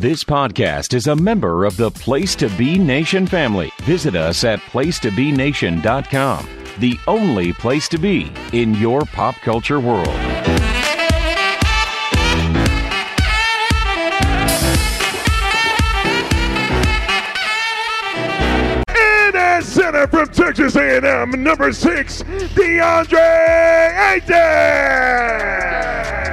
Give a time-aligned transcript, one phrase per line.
[0.00, 3.70] This podcast is a member of the Place to Be Nation family.
[3.82, 10.08] Visit us at placetobenation.com, the only place to be in your pop culture world.
[19.60, 26.29] Center from Texas A&M, number six, DeAndre Ayton.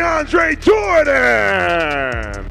[0.00, 2.50] DeAndre Jordan.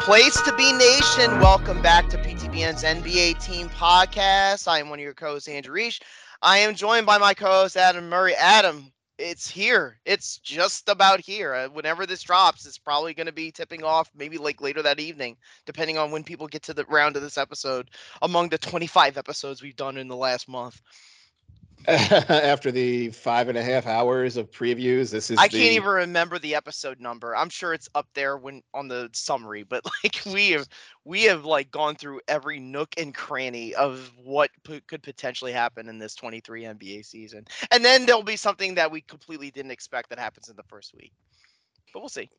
[0.00, 1.40] Place to be nation.
[1.40, 4.68] Welcome back to PTBN's NBA Team Podcast.
[4.68, 6.02] I am one of your co-hosts, Andrew Reich.
[6.42, 8.34] I am joined by my co-host Adam Murray.
[8.34, 9.98] Adam, it's here.
[10.04, 11.54] It's just about here.
[11.54, 15.00] Uh, whenever this drops, it's probably going to be tipping off, maybe like later that
[15.00, 17.88] evening, depending on when people get to the round of this episode.
[18.20, 20.82] Among the 25 episodes we've done in the last month.
[21.86, 25.10] after the five and a half hours of previews.
[25.10, 27.34] This is I the, can't even remember the episode number.
[27.34, 30.68] I'm sure it's up there when on the summary, but like we have
[31.04, 35.88] we have like gone through every nook and cranny of what p- could potentially happen
[35.88, 37.46] in this 23 NBA season.
[37.70, 40.94] And then there'll be something that we completely didn't expect that happens in the first
[40.94, 41.12] week.
[41.92, 42.30] But we'll see.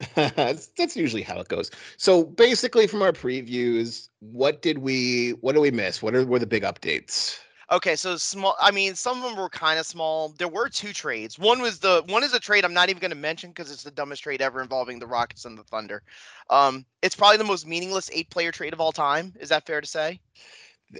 [0.14, 1.70] that's, usually how it goes.
[1.96, 6.02] So basically, from our previews, what did we what did we miss?
[6.02, 7.38] What are were the big updates?
[7.70, 8.56] Okay, so small.
[8.60, 10.30] I mean, some of them were kind of small.
[10.38, 11.38] There were two trades.
[11.38, 13.82] One was the one is a trade I'm not even going to mention because it's
[13.82, 16.02] the dumbest trade ever involving the Rockets and the Thunder.
[16.48, 19.34] Um, it's probably the most meaningless eight-player trade of all time.
[19.38, 20.18] Is that fair to say?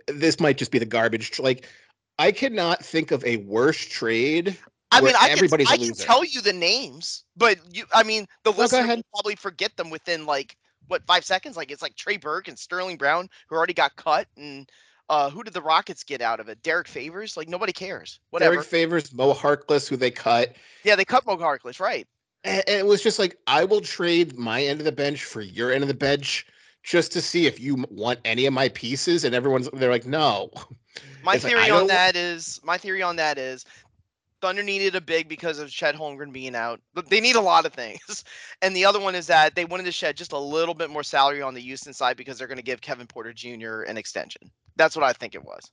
[0.09, 1.39] This might just be the garbage.
[1.39, 1.67] Like,
[2.19, 4.59] I cannot think of a worse trade.
[4.91, 8.53] I mean, I can, I can tell you the names, but you, I mean, the
[8.53, 10.57] go listener will probably forget them within like
[10.89, 11.57] what five seconds.
[11.57, 14.69] Like it's like Trey Burke and Sterling Brown who already got cut, and
[15.09, 16.63] uh, who did the Rockets get out of it?
[16.63, 17.37] Derrick Favors.
[17.37, 18.21] Like nobody cares.
[18.31, 18.55] Whatever.
[18.55, 20.55] Derrick Favors, Mo Harkless, who they cut.
[20.85, 22.07] yeah, they cut Mo Harkless, right?
[22.45, 25.41] And, and it was just like, I will trade my end of the bench for
[25.41, 26.47] your end of the bench
[26.83, 29.25] just to see if you want any of my pieces.
[29.25, 30.51] And everyone's, they're like, no.
[31.23, 33.65] My It's theory I on that is my theory on that is
[34.41, 36.81] Thunder needed a big because of Chet Holmgren being out.
[36.95, 38.25] But they need a lot of things.
[38.61, 41.05] And the other one is that they wanted to shed just a little bit more
[41.05, 43.83] salary on the Houston side because they're going to give Kevin Porter Jr.
[43.83, 44.51] an extension.
[44.75, 45.71] That's what I think it was.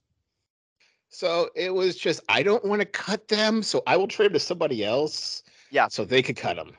[1.10, 3.64] So it was just, I don't want to cut them.
[3.64, 5.42] So I will trade to somebody else.
[5.72, 5.88] Yeah.
[5.88, 6.74] So they could cut them.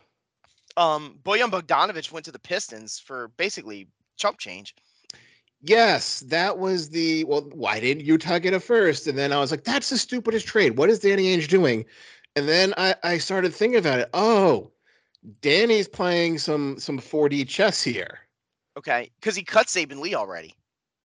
[0.76, 4.74] Um, Bojan Bogdanovic went to the Pistons for basically chump change.
[5.62, 7.42] Yes, that was the well.
[7.52, 9.06] Why didn't Utah get it first?
[9.06, 10.76] And then I was like, "That's the stupidest trade.
[10.76, 11.84] What is Danny Ainge doing?"
[12.36, 14.10] And then I, I started thinking about it.
[14.12, 14.70] Oh,
[15.40, 18.18] Danny's playing some some 4D chess here.
[18.76, 20.54] Okay, because he cut Saben Lee already.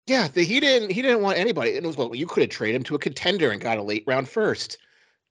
[0.07, 1.77] Yeah, the, he didn't he didn't want anybody.
[1.77, 3.83] And it was well, you could have traded him to a contender and got a
[3.83, 4.79] late round first.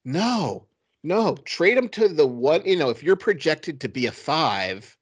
[0.05, 0.67] No,
[1.03, 2.61] no, trade him to the one.
[2.65, 4.96] You know, if you're projected to be a five,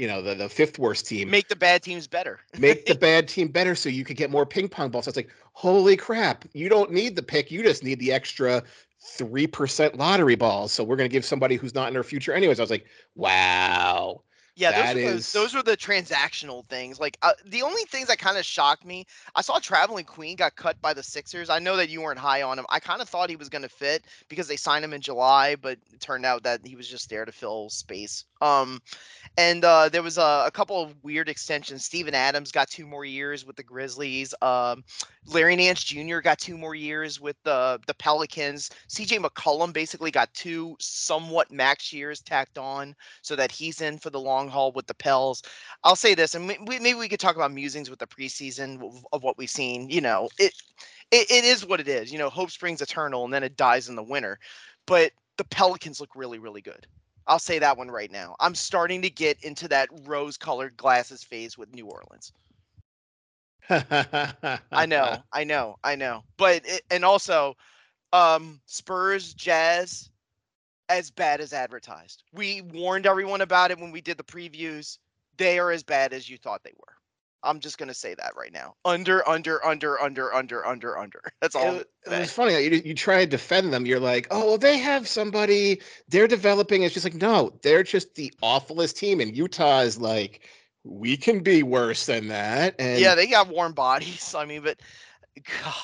[0.00, 1.28] you know, the the fifth worst team.
[1.28, 2.40] Make the bad teams better.
[2.58, 5.04] make the bad team better so you could get more ping pong balls.
[5.04, 8.62] So it's like, holy crap, you don't need the pick, you just need the extra
[8.98, 10.72] three percent lottery balls.
[10.72, 12.58] So we're gonna give somebody who's not in our future anyways.
[12.58, 14.22] I was like, wow.
[14.60, 17.00] Yeah, That those, were is- those were the transactional things.
[17.00, 20.54] Like uh, the only things that kind of shocked me, I saw Trevelin Queen got
[20.54, 21.48] cut by the Sixers.
[21.48, 22.66] I know that you weren't high on him.
[22.68, 25.56] I kind of thought he was going to fit because they signed him in July,
[25.56, 28.24] but it turned out that he was just there to fill space.
[28.42, 28.80] Um,
[29.38, 31.84] and uh, there was a, a couple of weird extensions.
[31.84, 34.34] Steven Adams got two more years with the Grizzlies.
[34.42, 34.84] Um,
[35.26, 36.18] Larry Nance Jr.
[36.20, 38.70] got two more years with the the Pelicans.
[38.88, 44.10] CJ McCollum basically got two somewhat max years tacked on so that he's in for
[44.10, 45.42] the long haul with the Pels.
[45.84, 49.22] I'll say this, and we, maybe we could talk about musings with the preseason of,
[49.22, 49.88] what we've seen.
[49.90, 50.52] You know, it,
[51.10, 52.12] it it is what it is.
[52.12, 54.38] You know, hope springs eternal, and then it dies in the winter.
[54.86, 56.86] But the Pelicans look really, really good.
[57.26, 58.34] I'll say that one right now.
[58.40, 62.32] I'm starting to get into that rose-colored glasses phase with New Orleans.
[63.70, 66.24] I know, I know, I know.
[66.36, 67.54] But it, and also,
[68.12, 70.09] um, Spurs, Jazz,
[70.90, 72.24] as bad as advertised.
[72.32, 74.98] We warned everyone about it when we did the previews.
[75.38, 76.94] They are as bad as you thought they were.
[77.42, 78.74] I'm just gonna say that right now.
[78.84, 81.22] Under, under, under, under, under, under, under.
[81.40, 81.76] That's all.
[81.76, 82.34] It, it gonna was say.
[82.34, 82.64] funny.
[82.64, 83.86] You, you try to defend them.
[83.86, 85.80] You're like, oh, well, they have somebody.
[86.08, 86.82] They're developing.
[86.82, 89.20] It's just like, no, they're just the awfulest team.
[89.20, 90.46] And Utah is like,
[90.84, 92.74] we can be worse than that.
[92.78, 94.34] And Yeah, they got warm bodies.
[94.38, 94.78] I mean, but
[95.64, 95.74] God,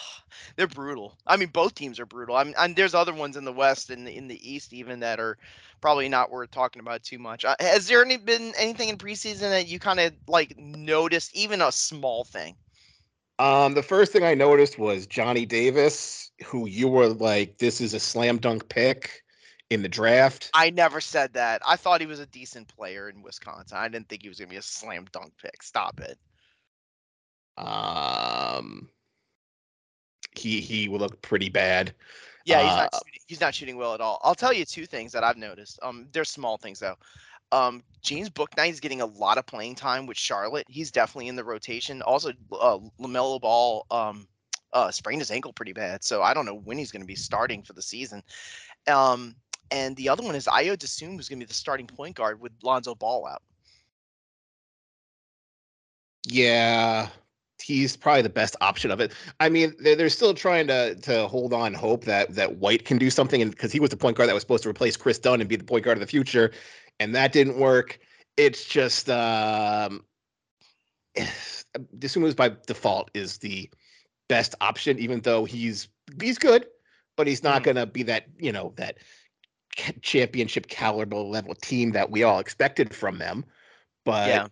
[0.56, 1.16] they're brutal.
[1.26, 2.36] I mean, both teams are brutal.
[2.36, 5.20] I mean, and there's other ones in the West and in the East even that
[5.20, 5.36] are
[5.80, 7.44] probably not worth talking about too much.
[7.44, 11.60] Uh, has there any been anything in preseason that you kind of like noticed, even
[11.60, 12.56] a small thing?
[13.38, 17.92] Um, the first thing I noticed was Johnny Davis, who you were like, this is
[17.92, 19.22] a slam dunk pick.
[19.68, 20.50] in the draft.
[20.54, 21.60] I never said that.
[21.66, 23.78] I thought he was a decent player in Wisconsin.
[23.78, 25.62] I didn't think he was going to be a slam dunk pick.
[25.62, 26.18] Stop it.
[27.58, 28.88] Um,
[30.38, 31.94] he he will look pretty bad.
[32.44, 34.20] Yeah, he's not Uh, shooting, he's not shooting well at all.
[34.22, 35.78] I'll tell you two things that I've noticed.
[35.82, 36.96] Um, they're small things though.
[37.52, 40.66] Um, James Bouknight is getting a lot of playing time with Charlotte.
[40.68, 42.02] He's definitely in the rotation.
[42.02, 44.26] Also, uh, LaMelo Ball um,
[44.72, 47.14] uh, sprained his ankle pretty bad, so I don't know when he's going to be
[47.14, 48.22] starting for the season.
[48.86, 49.36] Um,
[49.70, 52.40] and the other one is Ayo Dosunmu, who's going to be the starting point guard
[52.40, 53.42] with Lonzo Ball out.
[56.28, 57.08] Yeah,
[57.62, 59.12] he's probably the best option of it.
[59.40, 62.98] I mean, they're, they're still trying to to hold on hope that that White can
[62.98, 65.18] do something, and because he was the point guard that was supposed to replace Kris
[65.18, 66.52] Dunn and be the point guard of the future,
[67.00, 67.98] and that didn't work.
[68.36, 70.04] It's just um,
[71.98, 73.70] Dosunmu's by default is the
[74.28, 75.88] best option, even though he's
[76.20, 76.66] he's good,
[77.16, 77.64] but he's not Mhm.
[77.64, 78.98] gonna be that you know that
[80.00, 83.44] championship caliber level team that we all expected from them.
[84.04, 84.46] But Yeah.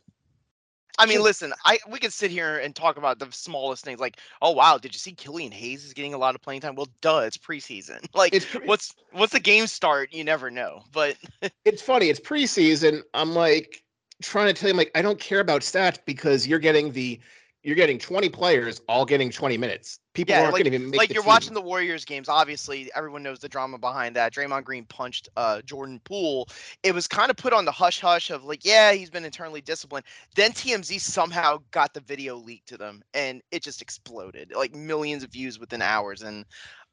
[0.99, 4.19] I mean, listen, I we could sit here and talk about the smallest things, like,
[4.43, 6.75] oh wow, did you see Killian Hayes is getting a lot of playing time?
[6.75, 8.05] Well, duh, it's preseason.
[8.15, 10.13] Like, it's pre- what's what's the game start?
[10.13, 10.83] You never know.
[10.93, 11.17] But
[11.65, 12.09] it's funny.
[12.11, 13.03] It's preseason.
[13.13, 13.83] I'm like
[14.23, 17.19] trying to tell him like I don't care about stats because you're getting the
[17.65, 19.99] you're getting 20 players all getting 20 minutes.
[20.13, 21.29] People Yeah, aren't like- going to even make like you're team.
[21.29, 24.35] watching the Warriors games, obviously everyone knows the drama behind that.
[24.35, 26.47] Draymond Green punched uh, Jordan Poole.
[26.83, 29.63] It was kind of put on the hush hush of like, yeah, he's been internally
[29.63, 30.05] disciplined.
[30.37, 35.25] Then TMZ somehow got the video leaked to them, and it just exploded, like millions
[35.25, 36.21] of views within hours.
[36.23, 36.45] And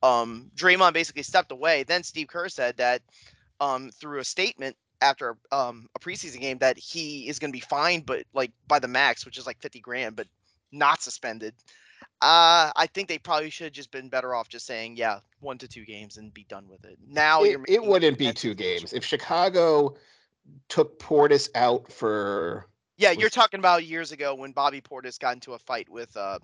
[0.03, 1.83] um, Draymond basically stepped away.
[1.83, 3.01] Then Steve Kerr said that
[3.59, 7.59] um, through a statement after um, a preseason game that he is going to be
[7.59, 10.27] fined, but like by the max, which is like 50 grand, but
[10.71, 11.53] not suspended.
[12.21, 15.57] Uh, I think they probably should have just been better off just saying, yeah, one
[15.57, 16.97] to two games and be done with it.
[17.07, 19.95] Now it, you're it wouldn't be two games if Chicago
[20.69, 25.53] took Portis out for Yeah, you're talking about years ago when Bobby Portis got into
[25.53, 26.39] a fight with uh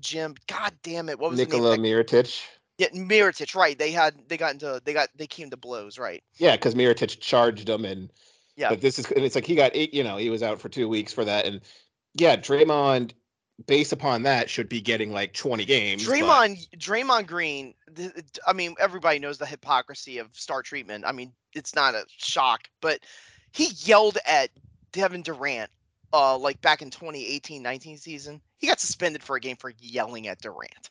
[0.00, 0.34] Jim.
[0.46, 1.98] God damn it, what was Nikola the name?
[1.98, 2.42] of Mirotic.
[2.78, 3.78] Yeah, Mirotic, right?
[3.78, 6.22] They had they got into they got they came to blows, right?
[6.36, 8.12] Yeah, because Mirotic charged him, and
[8.56, 8.70] Yeah.
[8.70, 9.94] But this is and it's like he got eight.
[9.94, 11.60] You know, he was out for two weeks for that, and
[12.14, 13.12] yeah, Draymond,
[13.66, 16.06] based upon that, should be getting like 20 games.
[16.06, 17.74] but- Draymond Draymond Green.
[17.94, 21.04] th- th- I mean, everybody knows the hypocrisy of star treatment.
[21.06, 23.00] I mean, it's not a shock, but
[23.52, 24.50] he yelled at
[24.92, 25.70] Devin Durant,
[26.12, 28.40] uh, like back in 2018-19 season.
[28.58, 30.90] He got suspended for a game for yelling at Durant.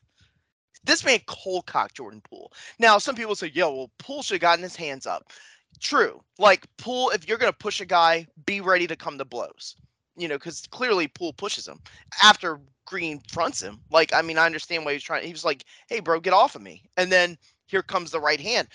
[0.84, 2.52] This man cold cocked Jordan Poole.
[2.80, 5.32] Now, some people say, "Yo, well, Poole should have gotten his hands up."
[5.80, 6.24] True.
[6.40, 9.76] Like Poole, if you're gonna push a guy, be ready to come to blows.
[10.22, 11.80] You know, because clearly Poole pushes him
[12.22, 13.80] after Green fronts him.
[13.90, 15.26] Like, I mean, I understand why he's trying.
[15.26, 18.40] He was like, "Hey, bro, get off of me," and then here comes the right
[18.40, 18.68] hand.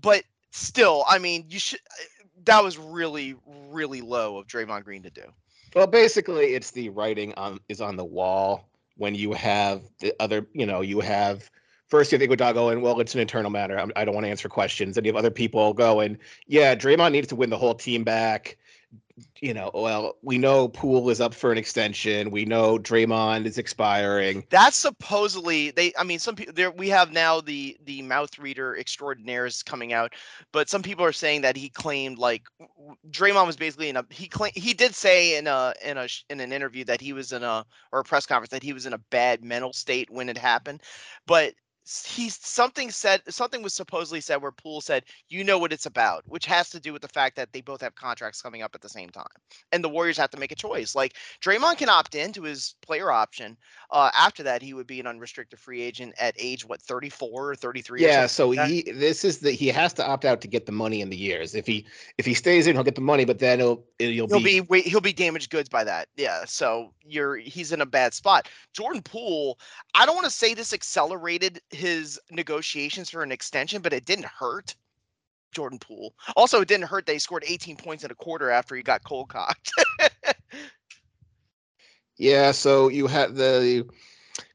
[0.00, 0.22] But
[0.52, 1.80] still, I mean, you should.
[2.44, 3.34] That was really,
[3.68, 5.24] really low of Draymond Green to do.
[5.74, 10.46] Well, basically, it's the writing on is on the wall when you have the other.
[10.52, 11.50] You know, you have
[11.88, 13.78] first you have Iguodala going, well, it's an internal matter.
[13.78, 16.16] I'm, I don't want to answer questions, and you have other people going,
[16.46, 18.56] yeah, Draymond needs to win the whole team back.
[19.40, 22.30] You know, well, we know Poole is up for an extension.
[22.30, 24.44] We know Draymond is expiring.
[24.50, 25.92] That's supposedly they.
[25.98, 26.70] I mean, some people there.
[26.70, 30.14] We have now the the mouth reader extraordinaires coming out,
[30.52, 32.44] but some people are saying that he claimed like
[33.10, 34.04] Draymond was basically in a.
[34.10, 37.32] He claimed he did say in a in a in an interview that he was
[37.32, 40.28] in a or a press conference that he was in a bad mental state when
[40.28, 40.82] it happened,
[41.26, 45.86] but he's something said something was supposedly said where Poole said you know what it's
[45.86, 48.74] about, which has to do with the fact that they both have contracts coming up
[48.74, 49.26] at the same time,
[49.72, 50.94] and the Warriors have to make a choice.
[50.94, 53.56] Like Draymond can opt into his player option.
[53.90, 57.54] Uh, after that, he would be an unrestricted free agent at age what 34 or
[57.56, 58.00] 33.
[58.00, 60.66] Yeah, something so like he this is the he has to opt out to get
[60.66, 61.54] the money in the years.
[61.54, 61.84] If he
[62.16, 64.60] if he stays in, he'll get the money, but then he'll it'll he'll be, be
[64.60, 66.08] wait he'll be damaged goods by that.
[66.16, 68.48] Yeah, so you're he's in a bad spot.
[68.72, 69.58] Jordan Poole,
[69.94, 74.26] I don't want to say this accelerated his negotiations for an extension, but it didn't
[74.26, 74.74] hurt.
[75.52, 76.14] Jordan Poole.
[76.34, 79.04] Also, it didn't hurt that he scored 18 points in a quarter after he got
[79.04, 79.70] cold cocked.
[82.22, 83.84] Yeah, so you have the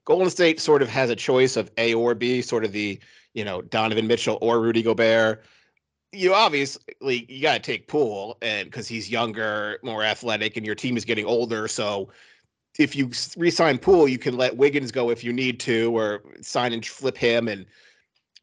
[0.05, 2.97] Golden State sort of has a choice of A or B, sort of the,
[3.33, 5.43] you know, Donovan Mitchell or Rudy Gobert.
[6.13, 10.75] You obviously you got to take Poole and because he's younger, more athletic, and your
[10.75, 11.67] team is getting older.
[11.67, 12.09] So
[12.77, 16.73] if you re-sign Poole, you can let Wiggins go if you need to, or sign
[16.73, 17.47] and flip him.
[17.47, 17.65] And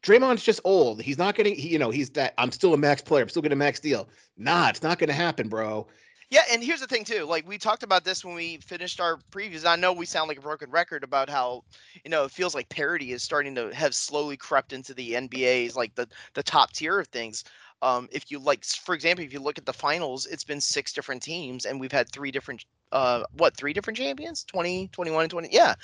[0.03, 1.01] Draymond's just old.
[1.01, 2.33] He's not getting, he, you know, he's that.
[2.37, 3.23] I'm still a max player.
[3.23, 4.07] I'm still getting a max deal.
[4.37, 5.87] Nah, it's not going to happen, bro.
[6.31, 7.23] Yeah, and here's the thing too.
[7.25, 9.65] Like we talked about this when we finished our previews.
[9.65, 11.63] I know we sound like a broken record about how,
[12.03, 15.75] you know, it feels like parity is starting to have slowly crept into the NBA's
[15.75, 17.43] like the the top tier of things.
[17.81, 20.93] Um, if you like, for example, if you look at the finals, it's been six
[20.93, 24.43] different teams, and we've had three different, uh, what, three different champions?
[24.45, 25.49] 20, 21, and 20.
[25.51, 25.75] Yeah.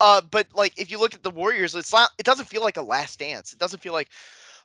[0.00, 2.76] Uh, but like, if you look at the Warriors, it's not, it doesn't feel like
[2.76, 3.52] a last dance.
[3.52, 4.08] It doesn't feel like,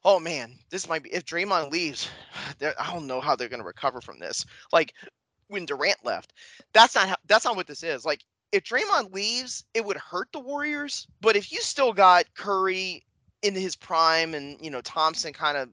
[0.04, 2.10] oh man, this might be, if Draymond leaves,
[2.62, 4.46] I don't know how they're going to recover from this.
[4.74, 4.94] Like,
[5.48, 6.34] when Durant left,
[6.74, 8.06] that's not how, that's not what this is.
[8.06, 11.08] Like, if Draymond leaves, it would hurt the Warriors.
[11.22, 13.04] But if you still got Curry
[13.42, 15.70] in his prime and you know Thompson kind of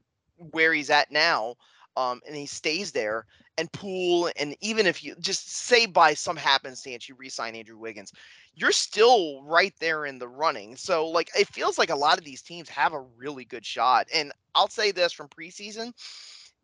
[0.51, 1.55] where he's at now,
[1.97, 3.25] um, and he stays there,
[3.57, 8.13] and Poole, and even if you just say by some happenstance you re-sign Andrew Wiggins,
[8.55, 10.75] you're still right there in the running.
[10.77, 14.07] So like it feels like a lot of these teams have a really good shot.
[14.13, 15.93] And I'll say this from preseason.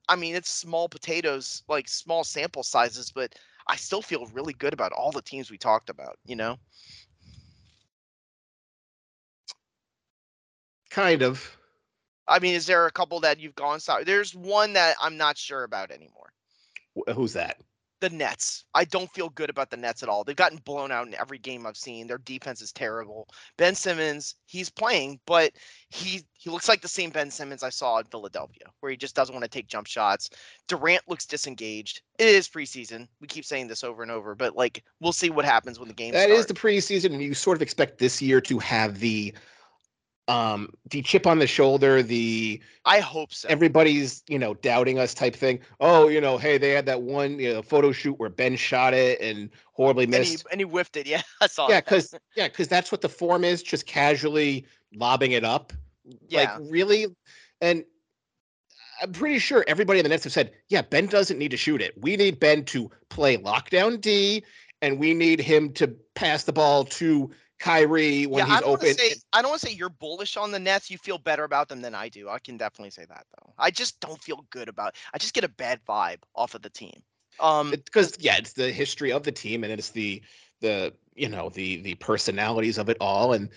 [0.07, 3.33] I mean, it's small potatoes, like small sample sizes, but
[3.67, 6.57] I still feel really good about all the teams we talked about, you know?
[10.89, 11.57] Kind of.
[12.27, 14.03] I mean, is there a couple that you've gone sorry?
[14.03, 16.31] There's one that I'm not sure about anymore.
[17.13, 17.57] Who's that?
[18.01, 18.65] The Nets.
[18.73, 20.23] I don't feel good about the Nets at all.
[20.23, 22.07] They've gotten blown out in every game I've seen.
[22.07, 23.27] Their defense is terrible.
[23.57, 25.53] Ben Simmons, he's playing, but
[25.89, 29.15] he he looks like the same Ben Simmons I saw in Philadelphia, where he just
[29.15, 30.29] doesn't want to take jump shots.
[30.67, 32.01] Durant looks disengaged.
[32.19, 33.07] It is preseason.
[33.21, 35.93] We keep saying this over and over, but like we'll see what happens when the
[35.93, 39.33] game That is the preseason, and you sort of expect this year to have the
[40.27, 43.47] um the chip on the shoulder, the I hope so.
[43.49, 45.59] everybody's you know doubting us type thing.
[45.79, 48.93] Oh, you know, hey, they had that one you know, photo shoot where Ben shot
[48.93, 50.47] it and horribly and he, missed.
[50.51, 51.07] and he whiffed it.
[51.15, 54.65] Yeah, I saw yeah, because yeah, because that's what the form is, just casually
[54.95, 55.73] lobbing it up.
[56.27, 56.57] Yeah.
[56.57, 57.07] Like really,
[57.61, 57.83] and
[59.01, 61.81] I'm pretty sure everybody in the Nets have said, yeah, Ben doesn't need to shoot
[61.81, 61.93] it.
[62.01, 64.43] We need Ben to play lockdown D,
[64.81, 68.69] and we need him to pass the ball to Kyrie when yeah, I he's don't
[68.71, 68.97] want open.
[68.97, 70.89] say I don't want to say you're bullish on the Nets.
[70.91, 72.29] You feel better about them than I do.
[72.29, 73.53] I can definitely say that though.
[73.57, 74.95] I just don't feel good about.
[75.13, 77.01] I just get a bad vibe off of the team.
[77.39, 80.21] Um, because yeah, it's the history of the team and it's the
[80.61, 83.49] the you know the the personalities of it all and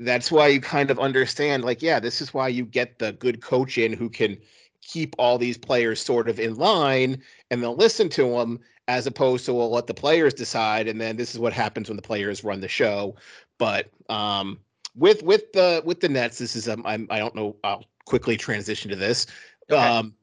[0.00, 3.40] that's why you kind of understand like yeah this is why you get the good
[3.40, 4.36] coach in who can
[4.82, 9.44] keep all these players sort of in line and they'll listen to them as opposed
[9.46, 12.44] to well let the players decide and then this is what happens when the players
[12.44, 13.14] run the show
[13.58, 14.58] but um
[14.94, 18.36] with with the with the nets this is um, I'm, i don't know i'll quickly
[18.36, 19.26] transition to this
[19.70, 19.80] Okay.
[19.80, 20.14] um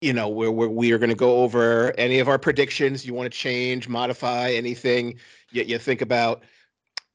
[0.00, 3.14] you know where we're, we are going to go over any of our predictions you
[3.14, 5.18] want to change modify anything
[5.50, 6.42] you, you think about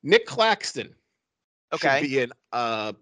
[0.04, 0.96] nick claxton
[1.74, 2.01] Okay.
[2.01, 2.94] should be an uh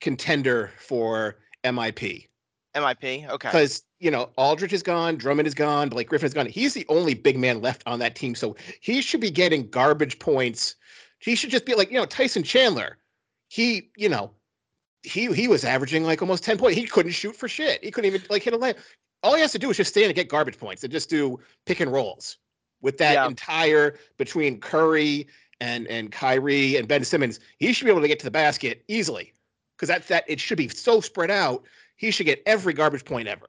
[0.00, 3.28] contender for mip MIP.
[3.30, 3.48] Okay.
[3.48, 6.46] because you know Aldridge is gone, Drummond is gone, Blake Griffin is gone.
[6.46, 10.18] He's the only big man left on that team, so he should be getting garbage
[10.18, 10.74] points.
[11.18, 12.98] He should just be like you know Tyson Chandler.
[13.48, 14.30] He you know
[15.02, 16.76] he he was averaging like almost ten points.
[16.76, 17.82] He couldn't shoot for shit.
[17.82, 18.76] He couldn't even like hit a layup.
[19.22, 21.40] All he has to do is just stand and get garbage points and just do
[21.64, 22.36] pick and rolls
[22.82, 23.26] with that Yeah.
[23.26, 25.26] entire between Curry
[25.60, 27.40] and and Kyrie and Ben Simmons.
[27.58, 29.32] He should be able to get to the basket easily
[29.76, 31.64] because that that it should be so spread out.
[31.96, 33.46] He should get every garbage point ever.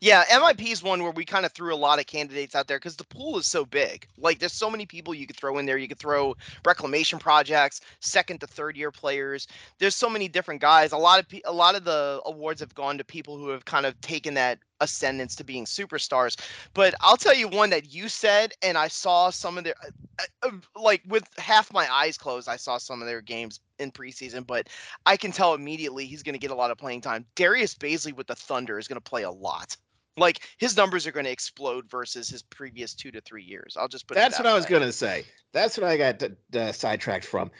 [0.00, 2.78] Yeah, MIP is one where we kind of threw a lot of candidates out there
[2.78, 4.06] because the pool is so big.
[4.16, 5.76] Like, there's so many people you could throw in there.
[5.76, 9.48] You could throw reclamation projects, second to third year players.
[9.80, 10.92] There's so many different guys.
[10.92, 13.86] A lot of a lot of the awards have gone to people who have kind
[13.86, 16.38] of taken that ascendance to being superstars.
[16.74, 19.74] But I'll tell you one that you said, and I saw some of their,
[20.20, 20.50] uh, uh,
[20.80, 24.46] like with half my eyes closed, I saw some of their games in preseason.
[24.46, 24.68] But
[25.06, 27.26] I can tell immediately he's going to get a lot of playing time.
[27.34, 29.76] Darius Bazley with the Thunder is going to play a lot.
[30.18, 33.76] Like his numbers are going to explode versus his previous two to three years.
[33.78, 34.16] I'll just put.
[34.16, 35.24] it That's that what I was gonna say.
[35.52, 37.50] That's what I got d- d- sidetracked from.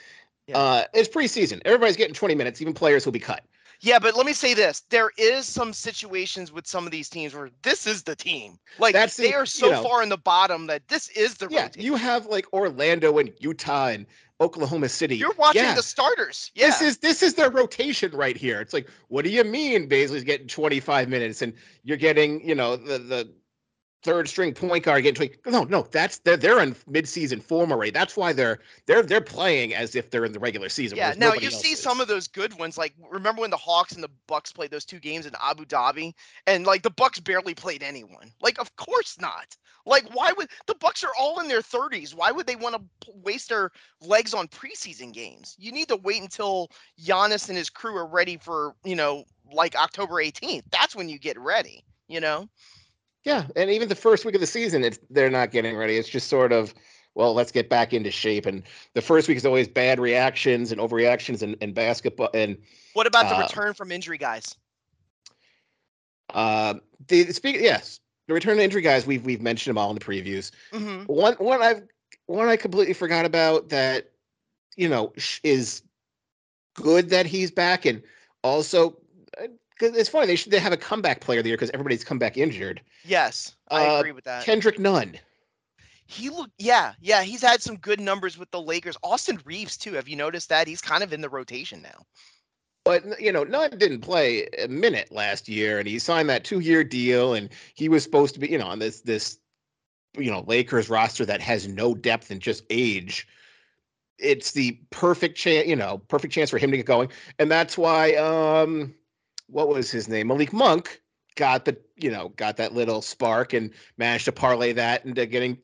[0.47, 0.57] Yeah.
[0.57, 1.61] Uh, it's preseason.
[1.65, 2.61] Everybody's getting 20 minutes.
[2.61, 3.43] Even players will be cut.
[3.81, 7.33] Yeah, but let me say this: there is some situations with some of these teams
[7.33, 8.59] where this is the team.
[8.77, 11.35] Like That's they the- are you so know- far in the bottom that this is
[11.35, 11.81] the Yeah, rotation.
[11.85, 14.05] you have like Orlando and Utah and
[14.41, 15.15] Oklahoma City.
[15.17, 16.51] You're watching yeah, the starters.
[16.55, 16.67] Yeah.
[16.67, 18.61] This is this is their rotation right here.
[18.61, 22.75] It's like, what do you mean Bazley's getting 25 minutes and you're getting, you know,
[22.75, 23.33] the the
[24.03, 25.51] third string point guard getting 20.
[25.51, 27.91] No, no, that's they're they're in midseason form already.
[27.91, 30.97] That's why they're they're they're playing as if they're in the regular season.
[30.97, 31.79] Yeah, now you see is.
[31.79, 32.77] some of those good ones.
[32.77, 36.13] Like remember when the Hawks and the Bucks played those two games in Abu Dhabi,
[36.47, 38.31] and like the Bucks barely played anyone.
[38.41, 39.55] Like of course not.
[39.85, 42.13] Like why would the Bucks are all in their 30s?
[42.13, 45.55] Why would they want to waste their legs on preseason games?
[45.59, 46.69] You need to wait until
[47.01, 50.63] Giannis and his crew are ready for you know like October 18th.
[50.71, 51.83] That's when you get ready.
[52.07, 52.49] You know.
[53.25, 55.97] Yeah, and even the first week of the season, it's they're not getting ready.
[55.97, 56.73] It's just sort of,
[57.15, 58.45] well, let's get back into shape.
[58.45, 62.29] And the first week is always bad reactions and overreactions and, and basketball.
[62.33, 62.57] And
[62.93, 64.55] What about the Uh, return from injury guys?
[66.33, 69.97] Um, the speak yes, the return to injury guys we've we've mentioned them all in
[69.97, 70.51] the previews.
[70.71, 71.83] hmm One one I've
[72.27, 74.11] one I completely forgot about that
[74.77, 75.81] you know is
[76.75, 78.01] good that he's back and
[78.43, 78.98] also
[79.79, 82.03] because it's funny they should they have a comeback player of the year because everybody's
[82.03, 82.81] come back injured.
[83.05, 84.43] Yes, I Uh, agree with that.
[84.43, 85.17] Kendrick Nunn.
[86.05, 87.21] He look, yeah, yeah.
[87.21, 88.97] He's had some good numbers with the Lakers.
[89.03, 89.93] Austin Reaves too.
[89.93, 92.05] Have you noticed that he's kind of in the rotation now?
[92.83, 96.83] But you know, Nunn didn't play a minute last year, and he signed that two-year
[96.83, 99.37] deal, and he was supposed to be, you know, on this this,
[100.17, 103.27] you know, Lakers roster that has no depth and just age.
[104.17, 107.77] It's the perfect chance, you know, perfect chance for him to get going, and that's
[107.77, 108.95] why, um,
[109.49, 111.01] what was his name, Malik Monk,
[111.35, 115.57] got the, you know, got that little spark and managed to parlay that into getting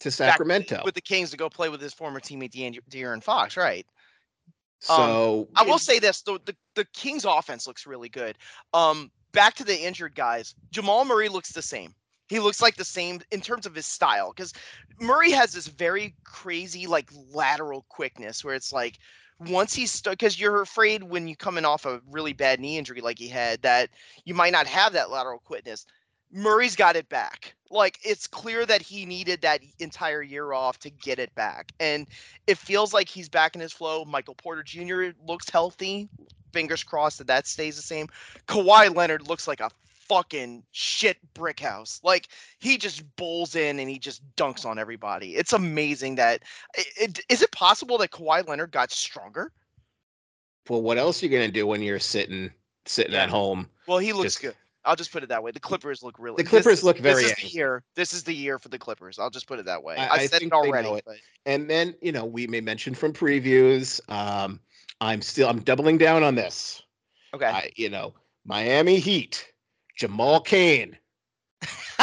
[0.00, 0.82] to Back Sacramento.
[0.84, 3.86] with the Kings to go play with his former teammate De'An- De'Aaron Fox, right?
[4.80, 8.36] so I will say this: the, the the Kings' offense looks really good.
[8.74, 11.94] Um, back to the injured guys, Jamal Murray looks the same.
[12.28, 14.52] He looks like the same in terms of his style because
[14.98, 18.98] Murray has this very crazy like lateral quickness where it's like
[19.48, 23.18] once he's because you're afraid when you coming off a really bad knee injury like
[23.18, 23.90] he had that
[24.24, 25.86] you might not have that lateral quickness.
[26.32, 27.54] Murray's got it back.
[27.70, 31.72] Like it's clear that he needed that entire year off to get it back.
[31.80, 32.06] And
[32.46, 34.04] it feels like he's back in his flow.
[34.04, 35.10] Michael Porter Jr.
[35.26, 36.08] looks healthy.
[36.52, 38.08] Fingers crossed that that stays the same.
[38.46, 39.70] Kawhi Leonard looks like a
[40.12, 42.00] fucking shit brick house.
[42.02, 42.28] Like
[42.58, 45.36] he just bowls in and he just dunks on everybody.
[45.36, 46.42] It's amazing that.
[46.76, 49.52] It, it, is it possible that Kawhi Leonard got stronger?
[50.68, 52.50] well, what else are you gonna do when you're sitting
[52.86, 53.24] sitting Yeah.
[53.24, 53.68] at home?
[53.88, 54.54] Well, he looks Just- good.
[54.84, 55.52] I'll just put it that way.
[55.52, 56.42] The Clippers look really.
[56.42, 57.84] The Clippers is- look very This is the year.
[57.94, 59.18] This is the year for the Clippers.
[59.20, 59.94] I'll just put it that way.
[59.96, 60.88] I- I, I said it already.
[60.88, 61.06] it.
[61.46, 64.00] And then, you know, we may mention from previews.
[64.10, 64.58] Um,
[65.00, 66.82] I'm still I'm doubling down on this.
[67.32, 67.46] okay.
[67.46, 68.12] I, you know,
[68.44, 69.51] Miami Heat,
[70.02, 70.98] Jamal Cain.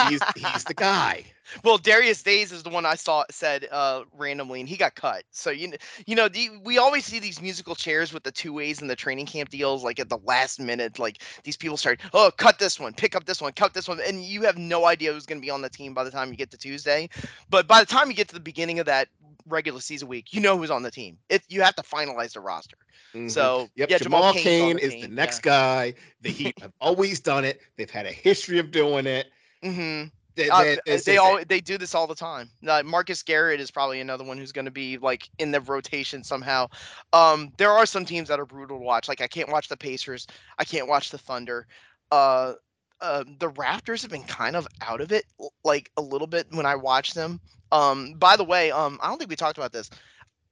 [0.08, 1.26] He's he's the guy.
[1.66, 5.24] Well, Darius Days is the one I saw said uh, randomly, and he got cut.
[5.32, 5.74] So you
[6.06, 8.96] you know the, we always see these musical chairs with the two ways in the
[8.96, 12.80] training camp deals, like at the last minute, like these people start, oh, cut this
[12.80, 15.42] one, pick up this one, cut this one, and you have no idea who's going
[15.42, 17.10] to be on the team by the time you get to Tuesday.
[17.50, 19.10] But by the time you get to the beginning of that
[19.50, 21.18] regular season week, you know who's on the team.
[21.30, 22.78] It you have to finalize the roster.
[23.14, 23.30] Mhm.
[23.32, 25.14] So Yep, yeah, Jamal, on Cain the is team, the yeah.
[25.16, 25.94] next guy.
[26.22, 27.62] The Heat have always done it.
[27.78, 29.28] They've had a history of doing it.
[29.64, 30.04] hmm
[30.36, 32.50] They, Uh, they- they all they do this all the time.
[32.66, 36.24] Uh, Marcus Garrett is probably another one who's going to be like in the rotation
[36.24, 36.70] somehow.
[37.12, 39.10] Um, there are some teams that are brutal to watch.
[39.10, 40.28] Like I can't watch the Pacers.
[40.58, 41.68] I can't watch the Thunder.
[42.12, 42.54] Uh,
[43.02, 45.26] uh, the Raptors have been kind of out of it,
[45.64, 47.40] like a little bit when I watch them.
[47.72, 49.90] Um, by the way, um, I don't think we talked about this.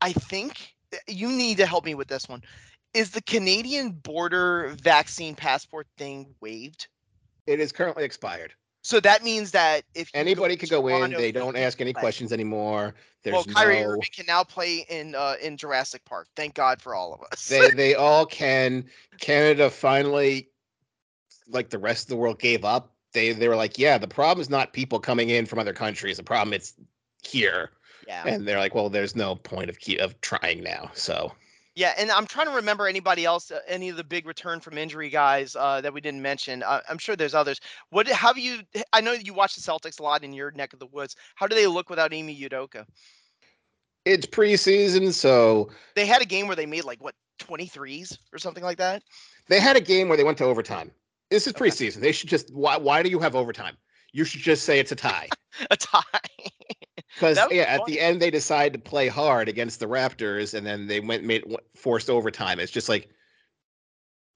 [0.02, 2.42] I think eh, you need to help me with this one.
[2.94, 6.88] Is the Canadian border vaccine passport thing waived?
[7.46, 8.54] It is currently expired.
[8.88, 11.12] So that means that if Anybody could go in.
[11.12, 12.00] They don't ask any play.
[12.00, 12.96] questions anymore.
[13.24, 13.90] There's well, Kyrie no.
[13.90, 16.30] Irving can now play in uh, in Jurassic Park.
[16.38, 17.50] Thank God for all of us.
[17.50, 18.86] they they all can.
[19.20, 20.48] Canada finally,
[21.50, 22.94] like the rest of the world, gave up.
[23.12, 26.16] They they were like, yeah, the problem is not people coming in from other countries.
[26.16, 26.74] The problem it's
[27.28, 27.72] here,
[28.08, 30.90] yeah, and they're like, well, there's no point of keep, of trying now.
[30.94, 31.32] So
[31.76, 34.78] yeah, and I'm trying to remember anybody else, uh, any of the big return from
[34.78, 36.64] injury guys uh, that we didn't mention.
[36.64, 37.60] Uh, I'm sure there's others.
[37.92, 38.08] What?
[38.08, 38.62] have you?
[38.94, 41.16] I know you watch the Celtics a lot in your neck of the woods.
[41.36, 42.86] How do they look without Ime Udoka?
[44.06, 48.64] it's preseason, so They had a game where they made like what 23s or something
[48.64, 49.04] like that.
[49.50, 50.92] they had a game where they went to overtime.
[51.30, 51.70] This is Okay.
[51.70, 51.98] preseason.
[52.02, 53.78] They should just why why do you have overtime?
[54.14, 55.30] You should just say it's a tie.
[55.72, 56.02] A tie.
[57.14, 57.94] Because yeah, at funny.
[57.94, 61.44] the end they decided to play hard against the Raptors, and then they went made
[61.76, 62.60] forced overtime.
[62.60, 63.10] It's just like,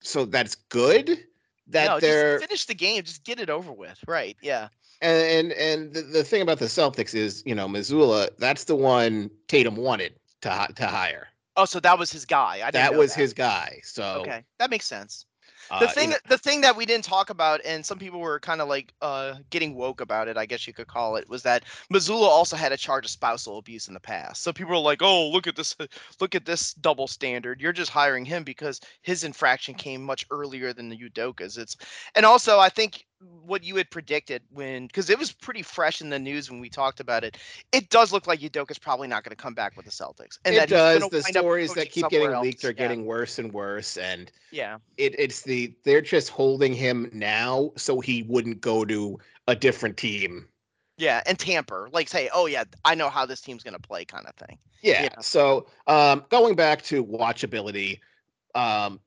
[0.02, 1.20] so that's good
[1.68, 3.04] that no, they're just finish the game.
[3.04, 4.00] Just get it over with.
[4.08, 4.38] Right?
[4.42, 4.70] Yeah.
[5.02, 8.30] and and, and the, the thing about the Celtics is you know Mazzulla.
[8.40, 11.28] That's the one Tatum wanted to to hire.
[11.58, 12.62] Oh, so that was his guy.
[12.64, 13.22] I didn't That was that.
[13.22, 13.82] his guy.
[13.84, 15.26] So Okay, that makes sense.
[15.72, 18.20] Uh, the you thing know, the thing that we didn't talk about and some people
[18.20, 21.30] were kind of like uh getting woke about it i guess you could call it
[21.30, 24.44] was that mazzulla also had a charge of spousal abuse in the past.
[24.44, 25.76] So people were like oh look at this
[26.20, 27.62] look at this double standard.
[27.62, 31.58] You're just hiring him because his infraction came much earlier than the udoka's.
[31.58, 31.78] It's
[32.16, 33.06] and also i think
[33.44, 36.70] what you had predicted when because it was pretty fresh in the news when we
[36.70, 37.38] talked about it
[37.72, 40.58] it does look like udoka's probably not going to come back with the celtics and
[40.58, 41.08] it does.
[41.08, 45.16] The stories that keep getting leaked are Yeah, getting worse and worse, and yeah it
[45.20, 50.48] it's the they're just holding him now so he wouldn't go to a different team.
[50.98, 54.28] Yeah, and tamper, like say, oh yeah, I know how this team's gonna play, kind
[54.28, 54.60] of thing.
[54.82, 55.08] Yeah.
[55.08, 55.10] Yeah.
[55.20, 58.00] So um going back to watchability,
[58.56, 59.00] um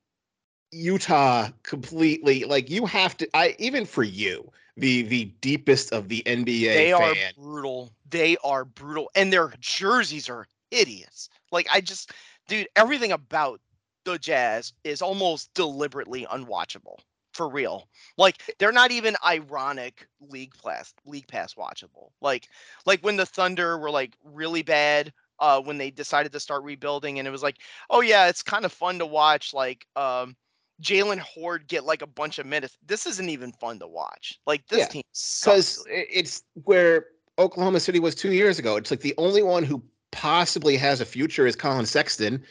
[0.75, 6.25] Utah completely like you have to I even for you the the deepest of the
[6.27, 7.33] NBA they fan.
[7.35, 7.93] are brutal.
[8.09, 12.11] They are brutal, and their jerseys are hideous Like I just,
[12.47, 13.61] dude, everything about
[14.05, 16.99] the Jazz is almost deliberately unwatchable
[17.33, 17.89] for real.
[18.17, 22.11] Like they're not even ironic league pass league pass watchable.
[22.21, 22.47] Like
[22.85, 27.19] like when the Thunder were like really bad uh when they decided to start rebuilding
[27.19, 27.57] and it was like,
[27.89, 30.35] oh yeah, it's kind of fun to watch like um
[30.81, 32.77] Jaylen Hoard get like a bunch of minutes.
[32.85, 34.39] This isn't even fun to watch.
[34.45, 35.03] Like this Yeah, team
[35.41, 37.07] because it's where
[37.37, 38.75] Oklahoma City was two years ago.
[38.75, 42.43] It's like the only one who possibly has a future is Collin Sexton,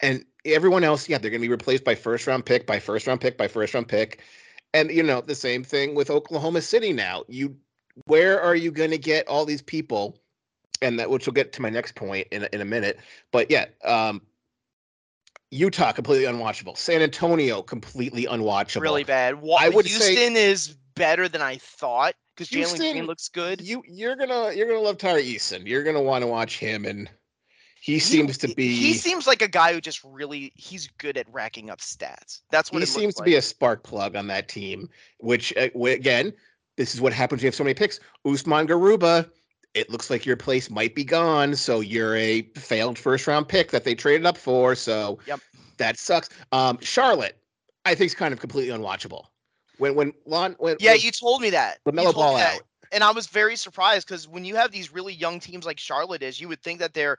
[0.00, 3.06] and everyone else, yeah, they're going to be replaced by first round pick, by first
[3.06, 4.20] round pick, by first round pick,
[4.74, 7.24] and you know the same thing with Oklahoma City now.
[7.28, 7.56] You,
[8.06, 10.18] where are you going to get all these people?
[10.82, 12.98] And that, which will get to my next point in a, in a minute.
[13.32, 14.22] But yeah, um,
[15.50, 16.76] Utah completely unwatchable.
[16.76, 18.82] San Antonio completely unwatchable.
[18.82, 19.40] really bad.
[19.40, 23.60] Wa- I would say- Houston is better than I thought because Jalen Green looks good.
[23.60, 25.66] You you're gonna you're gonna love Tari Eason.
[25.66, 27.10] You're gonna want to watch him, and
[27.80, 31.26] he seems to be He seems like a guy who just really he's good at
[31.32, 32.42] racking up stats.
[32.50, 34.88] That's what he it seems looks to be a spark plug on that team.
[35.18, 36.32] Which uh, again,
[36.76, 37.98] this is what happens when you have so many picks.
[38.24, 39.28] Usman Garuba.
[39.74, 43.70] It looks like your place might be gone, so you're a failed first round pick
[43.70, 44.74] that they traded up for.
[44.74, 45.40] So Yep.
[45.76, 46.28] that sucks.
[46.52, 47.36] Um, Charlotte,
[47.84, 49.26] I think is kind of completely unwatchable.
[49.78, 51.78] When when Lon when Yeah, when you told me that.
[51.86, 52.54] LaMelo Ball that.
[52.54, 52.62] out.
[52.92, 56.22] And I was very surprised because when you have these really young teams like Charlotte
[56.24, 57.18] is, you would think that they're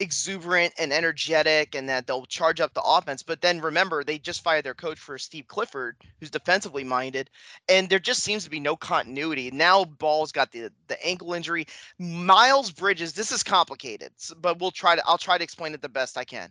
[0.00, 3.22] exuberant and energetic and that they'll charge up the offense.
[3.22, 7.30] But then remember, they just fired their coach for Steve Clifford, who's defensively minded,
[7.68, 9.50] and there just seems to be no continuity.
[9.50, 11.66] Now Ball's got the the ankle injury.
[11.98, 15.88] Miles Bridges, this is complicated, but we'll try to I'll try to explain it the
[15.88, 16.50] best I can.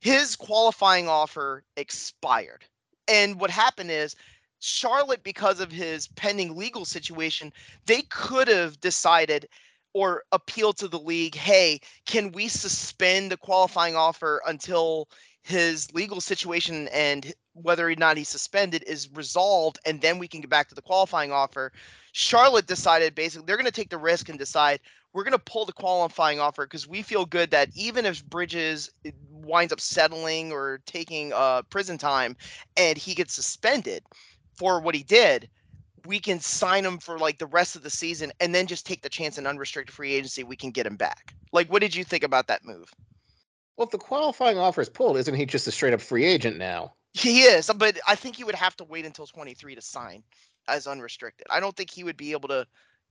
[0.00, 2.64] His qualifying offer expired.
[3.08, 4.14] And what happened is
[4.60, 7.52] Charlotte, because of his pending legal situation,
[7.86, 9.48] they could have decided
[9.98, 15.08] or appeal to the league hey, can we suspend the qualifying offer until
[15.42, 20.40] his legal situation and whether or not he's suspended is resolved, and then we can
[20.40, 21.72] get back to the qualifying offer?
[22.12, 24.78] Charlotte decided basically they're going to take the risk and decide
[25.12, 28.90] we're going to pull the qualifying offer because we feel good that even if Bridges
[29.32, 32.36] winds up settling or taking uh, prison time
[32.76, 34.04] and he gets suspended
[34.54, 35.48] for what he did,
[36.06, 39.02] we can sign him for like the rest of the season and then just take
[39.02, 40.44] the chance in unrestricted free agency.
[40.44, 41.34] We can get him back.
[41.52, 42.92] Like, what did you think about that move?
[43.76, 46.56] Well, if the qualifying offer is pulled, isn't he just a straight up free agent
[46.56, 46.94] now?
[47.14, 50.22] He is, but I think he would have to wait until 23 to sign
[50.68, 51.46] as unrestricted.
[51.50, 52.66] I don't think he would be able to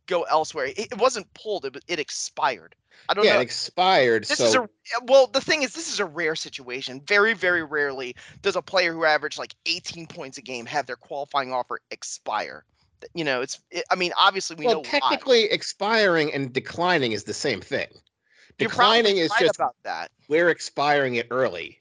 [0.08, 0.70] go elsewhere.
[0.76, 2.76] It, wasn't pulled; it, it expired.
[3.10, 3.40] I don't yeah, know.
[3.40, 4.26] it expired.
[4.26, 4.70] This so is a
[5.04, 5.28] well.
[5.28, 7.02] The thing is, this is a rare situation.
[7.08, 10.96] Very, very rarely does a player who averaged like 18 points a game have their
[10.96, 12.64] qualifying offer expire.
[13.14, 13.60] You know, it's.
[13.72, 15.00] It, I mean, obviously we well, know why.
[15.00, 17.88] technically, expiring and declining is the same thing.
[18.60, 20.10] You're Declining is right just about that.
[20.30, 21.78] we're expiring it early.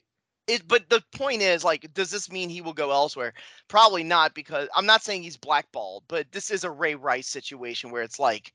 [0.46, 3.32] It, but the point is, like, does this mean he will go elsewhere?
[3.66, 7.90] Probably not, because I'm not saying he's blackballed, but this is a Ray Rice situation
[7.90, 8.52] where it's like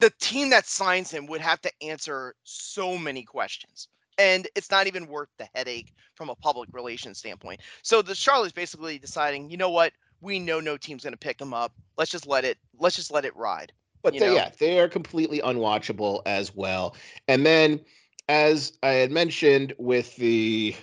[0.00, 3.88] the team that signs him would have to answer so many questions.
[4.18, 7.60] And it's not even worth the headache from a public relations standpoint.
[7.82, 9.92] So the Charlotte's basically deciding, you know what?
[10.24, 11.72] We know no team's going to pick him up.
[11.98, 12.56] Let's just let it.
[12.78, 13.72] Let's just let it ride.
[14.02, 16.96] But they, yeah, they are completely unwatchable as well.
[17.28, 17.80] And then,
[18.30, 20.74] as I had mentioned with the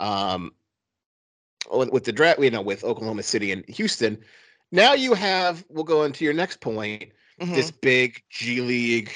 [0.00, 0.52] um
[1.72, 4.18] with with the draft, you know, with Oklahoma City and Houston,
[4.72, 5.64] now you have.
[5.68, 7.12] We'll go into your next point.
[7.40, 7.54] Mhm.
[7.54, 9.12] This big G League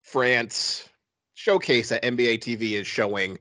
[0.00, 0.88] France
[1.34, 3.38] showcase that NBA TV is showing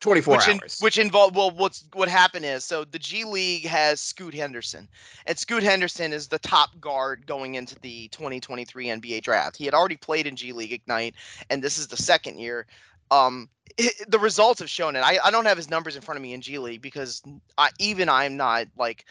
[0.00, 0.78] 24 which in, hours.
[0.80, 4.88] which involve well what's what happened is so the G League has Scoot Henderson
[5.26, 9.56] and Scoot Henderson is the top guard going into the 2023 NBA draft.
[9.56, 11.14] He had already played in G League Ignite
[11.50, 12.66] and this is the second year.
[13.10, 15.00] Um it, the results have shown it.
[15.00, 17.22] I, I don't have his numbers in front of me in G League because
[17.56, 19.04] I, even I'm not like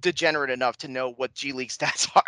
[0.00, 2.22] degenerate enough to know what G League stats are.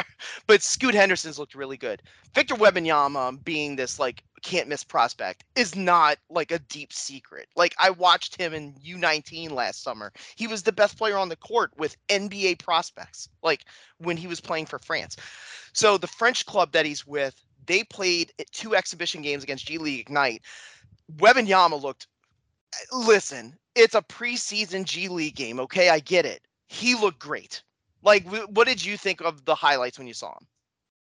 [0.46, 2.02] But Scoot Henderson's looked really good.
[2.34, 7.48] Victor Wembanyama being this like can't miss prospect is not like a deep secret.
[7.56, 10.12] Like I watched him in U19 last summer.
[10.36, 13.28] He was the best player on the court with NBA prospects.
[13.42, 13.64] Like
[13.98, 15.16] when he was playing for France.
[15.72, 17.34] So the French club that he's with,
[17.66, 20.42] they played two exhibition games against G League Ignite.
[21.16, 22.06] Wembanyama looked
[22.74, 25.88] eh, listen, it's a preseason G League game, okay?
[25.90, 26.42] I get it.
[26.66, 27.62] He looked great.
[28.02, 30.46] Like what did you think of the highlights when you saw him?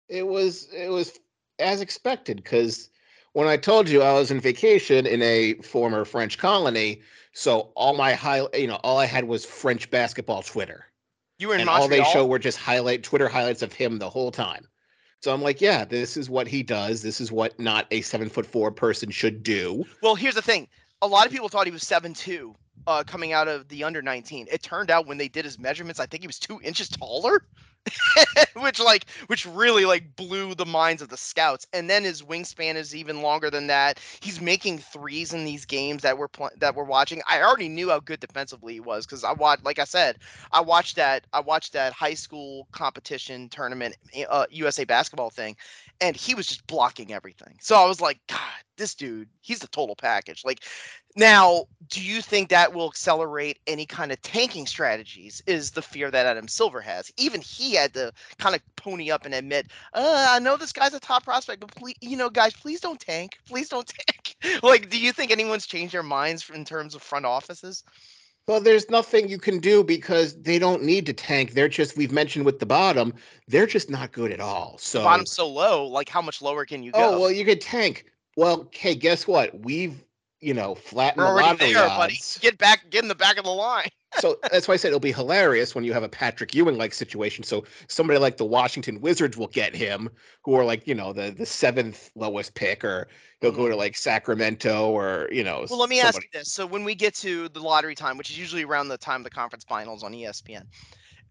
[0.10, 1.20] it was it was
[1.60, 2.90] as expected because
[3.34, 7.02] when I told you I was in vacation in a former French colony,
[7.34, 10.86] so all my high, you know, all I had was French basketball Twitter,
[11.40, 14.10] You were in and all they show were just highlight Twitter highlights of him the
[14.10, 14.68] whole time.
[15.22, 17.02] So I'm like, yeah, this is what he does.
[17.02, 19.84] This is what not a seven foot four person should do.
[20.04, 20.68] Well, here's the thing.
[21.02, 22.56] A lot of people thought he was seven two
[22.88, 24.48] uh, coming out of the under 19.
[24.52, 27.44] It turned out when they did his measurements, I think he was two inches taller.
[28.56, 32.76] which like which really like blew the minds of the scouts and then his wingspan
[32.76, 36.76] is even longer than that he's making threes in these games that we're pl- that
[36.76, 39.84] we're watching i already knew how good defensively he was because i watched like i
[39.84, 40.18] said
[40.54, 43.96] i watched that i watched that high school competition tournament
[44.30, 45.56] uh, usa basketball thing
[46.00, 48.40] and he was just blocking everything so i was like god
[48.78, 50.60] this dude he's the total package like
[51.16, 55.44] now, do you think that will accelerate any kind of tanking strategies?
[55.46, 57.12] Is the fear that Adam Silver has?
[57.18, 60.94] Even he had to kind of pony up and admit, uh, "I know this guy's
[60.94, 63.38] a top prospect, but please, you know, guys, please don't tank.
[63.48, 63.88] Please don't
[64.44, 67.84] tank." like, do you think anyone's changed their minds in terms of front offices?
[68.48, 71.54] Well, there's nothing you can do because they don't need to tank.
[71.54, 73.14] They're just we've mentioned with the bottom,
[73.48, 74.78] they're just not good at all.
[74.80, 77.00] So Bottom so low, like how much lower can you go?
[77.00, 78.06] oh well, you could tank.
[78.36, 79.58] Well, hey, guess what?
[79.64, 80.04] We've
[80.44, 82.20] you know flatten We're the lottery there, buddy.
[82.40, 83.90] Get back, get in the back of the line.
[84.20, 86.94] so that's why I said it'll be hilarious when you have a Patrick Ewing like
[86.94, 87.44] situation.
[87.44, 90.10] So somebody like the Washington Wizards will get him,
[90.44, 93.08] who are like you know the the seventh lowest pick, or
[93.42, 95.62] he'll go to like Sacramento, or you know.
[95.62, 95.72] Mm-hmm.
[95.72, 98.30] Well, let me ask you this: so when we get to the lottery time, which
[98.30, 100.64] is usually around the time of the conference finals on ESPN,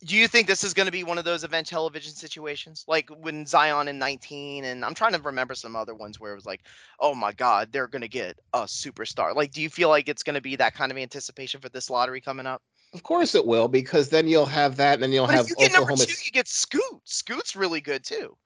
[0.05, 3.09] do you think this is going to be one of those event television situations, like
[3.21, 6.47] when Zion in 19, and I'm trying to remember some other ones where it was
[6.47, 6.63] like,
[6.99, 9.35] oh my God, they're going to get a superstar.
[9.35, 11.89] Like, do you feel like it's going to be that kind of anticipation for this
[11.89, 12.63] lottery coming up?
[12.95, 15.51] Of course it will, because then you'll have that, and then you'll But have if
[15.51, 16.83] you get number two, you get Scoot.
[17.05, 18.37] Scoot's really good too.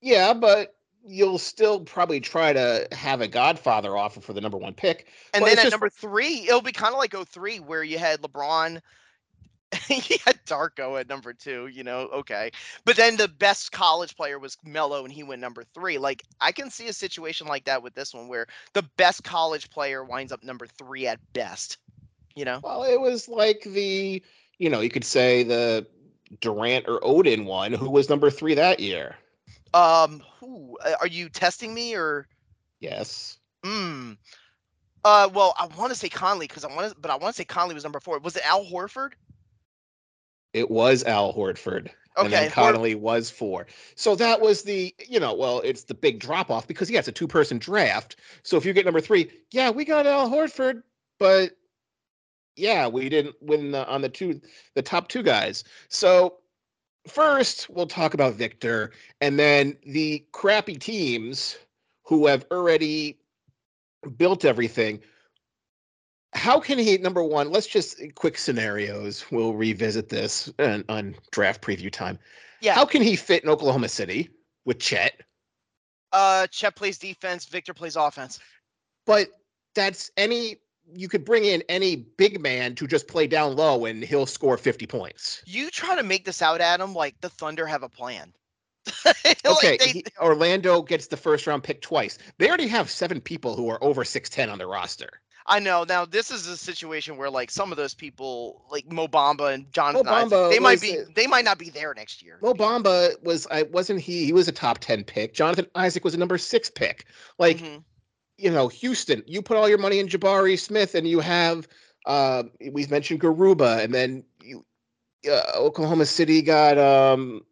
[0.00, 4.74] Yeah, but you'll still probably try to have a Godfather offer for the number one
[4.74, 5.08] pick.
[5.34, 7.98] And Well, then at just- number three, it'll be kind of like 03, where you
[7.98, 8.80] had LeBron.
[9.88, 12.50] he had Darko at number two, you know, okay.
[12.84, 15.98] But then the best college player was Melo and he went number three.
[15.98, 19.70] Like, I can see a situation like that with this one where the best college
[19.70, 21.78] player winds up number three at best,
[22.34, 22.60] you know?
[22.62, 24.22] Well, it was like the,
[24.58, 25.86] you know, you could say the
[26.40, 29.16] Durant or Oden one, who was number three that year.
[29.74, 32.26] Um, who uh, are you testing me or?
[32.80, 33.38] Yes.
[33.64, 34.12] Hmm.
[35.04, 37.38] Uh, well, I want to say Conley because I want to, but I want to
[37.38, 38.18] say Conley was number four.
[38.18, 39.12] Was it Al Horford?
[40.52, 41.90] It was Al Horford.
[42.16, 43.66] And Okay, then Hor- Conley was four.
[43.94, 47.08] So that was the, you know, well, it's the big drop off because, yeah, it's
[47.08, 48.16] a two person draft.
[48.42, 50.82] So if you get number three, yeah, we got Al Horford,
[51.18, 51.52] but
[52.54, 54.42] yeah, we didn't win the, on the two,
[54.74, 55.64] the top two guys.
[55.88, 56.34] So
[57.06, 61.56] first, we'll talk about Victor and then the crappy teams
[62.04, 63.18] who have already
[64.16, 65.00] built everything.
[66.34, 69.24] How can he, number one, let's just quick scenarios.
[69.30, 72.18] We'll revisit this on, on draft preview time.
[72.60, 72.74] Yeah.
[72.74, 74.30] How can he fit in Oklahoma City
[74.64, 75.20] with Chet?
[76.12, 77.44] Uh, Chet plays defense.
[77.46, 78.38] Victor plays offense.
[79.06, 79.28] But
[79.74, 80.56] that's any,
[80.94, 84.56] you could bring in any big man to just play down low and he'll score
[84.56, 85.42] 50 points.
[85.46, 88.32] You try to make this out, Adam, like the Thunder have a plan.
[89.04, 92.18] Like, Okay, they- he- Orlando gets the first round pick twice.
[92.38, 95.20] They already have seven people who are over 6'10 on their roster.
[95.46, 95.84] I know.
[95.84, 99.70] Now this is a situation where like some of those people, like Mo Bamba and
[99.72, 102.38] Jonathan, Isaac, Bamba they might be, they might not be there next year.
[102.42, 105.34] Mo Bamba was, I wasn't he, he was a top 10 pick.
[105.34, 107.06] Jonathan Isaac was a number six pick.
[107.38, 107.84] Like, Mhm.
[108.38, 111.68] you know, Houston, you put all your money in Jabari Smith and you have
[112.06, 114.64] uh we've mentioned Garuba and then you
[115.30, 117.44] uh, Oklahoma City got um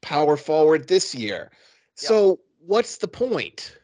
[0.00, 1.50] power forward this year.
[1.50, 2.08] Yep.
[2.08, 3.76] So what's the point?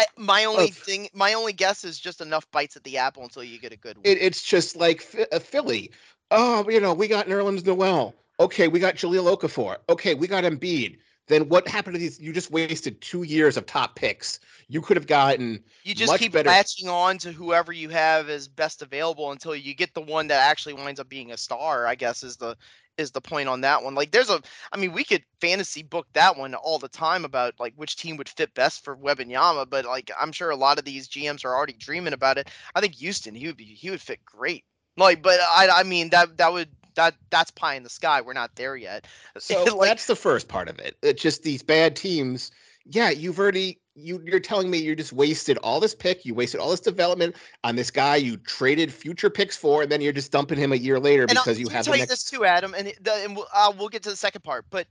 [0.00, 3.44] I, my only thing, my only guess is just enough bites at the apple until
[3.44, 4.02] you get a good one.
[4.04, 5.90] It, it's just like a uh, Philly.
[6.30, 8.14] Oh, you know, we got Nerlens Noel.
[8.38, 9.76] Okay, we got Jahlil Okafor.
[9.88, 10.98] Okay, we got Embiid.
[11.28, 12.18] Then what happened to these?
[12.18, 14.40] You just wasted two years of top picks.
[14.68, 18.48] You could have gotten you just keep better- latching on to whoever you have as
[18.48, 21.86] best available until you get the one that actually winds up being a star.
[21.86, 22.56] I guess is the
[23.00, 23.94] is the point on that one.
[23.94, 24.40] Like there's a,
[24.72, 28.16] I mean, we could fantasy book that one all the time about like which team
[28.16, 31.54] would fit best for Wembanyama, but like I'm sure a lot of these GMs are
[31.54, 32.48] already dreaming about it.
[32.74, 34.64] I think Houston, he would be, he would fit great.
[34.96, 38.20] Like, but I, I mean that that would that that's pie in the sky.
[38.20, 39.06] We're not there yet.
[39.38, 40.96] So like, that's the first part of it.
[41.02, 42.50] It's just these bad teams.
[42.84, 46.60] Yeah, you've already you you're telling me you just wasted all this pick, you wasted
[46.60, 50.32] all this development on this guy you traded future picks for, and then you're just
[50.32, 52.02] dumping him a year later and I'll- because you let me have tell the you
[52.02, 52.10] next.
[52.10, 54.64] this too, Adam, and, the, and we'll, uh, we'll get to the second part.
[54.70, 54.86] But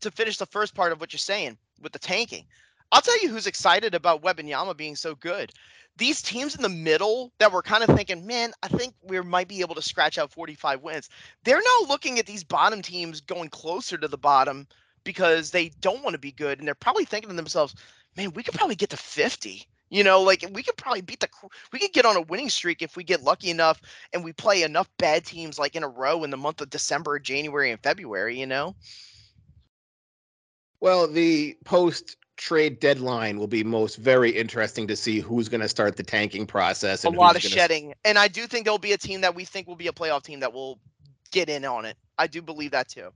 [0.00, 2.46] to finish the first part of what you're saying with the tanking,
[2.92, 5.52] I'll tell you who's excited about Wembanyama being so good.
[5.98, 9.48] These teams in the middle that were kind of thinking, man, I think we might
[9.48, 11.08] be able to scratch out 45 wins.
[11.44, 14.66] They're now looking at these bottom teams going closer to the bottom
[15.04, 16.58] because they don't want to be good.
[16.58, 17.74] And they're probably thinking to themselves,
[18.16, 19.66] man, we could probably get to 50.
[19.88, 21.28] You know, like we could probably beat the
[21.72, 23.80] we could get on a winning streak if we get lucky enough
[24.12, 27.20] and we play enough bad teams like in a row in the month of December,
[27.20, 28.74] January, and February, you know?
[30.80, 35.68] Well, the post trade deadline will be most very interesting to see who's going to
[35.68, 37.04] start the tanking process.
[37.04, 39.68] a lot of shedding, and I do think there'll be a team that we think
[39.68, 40.80] will be a playoff team that will
[41.30, 41.96] get in on it.
[42.18, 43.10] I do believe that too.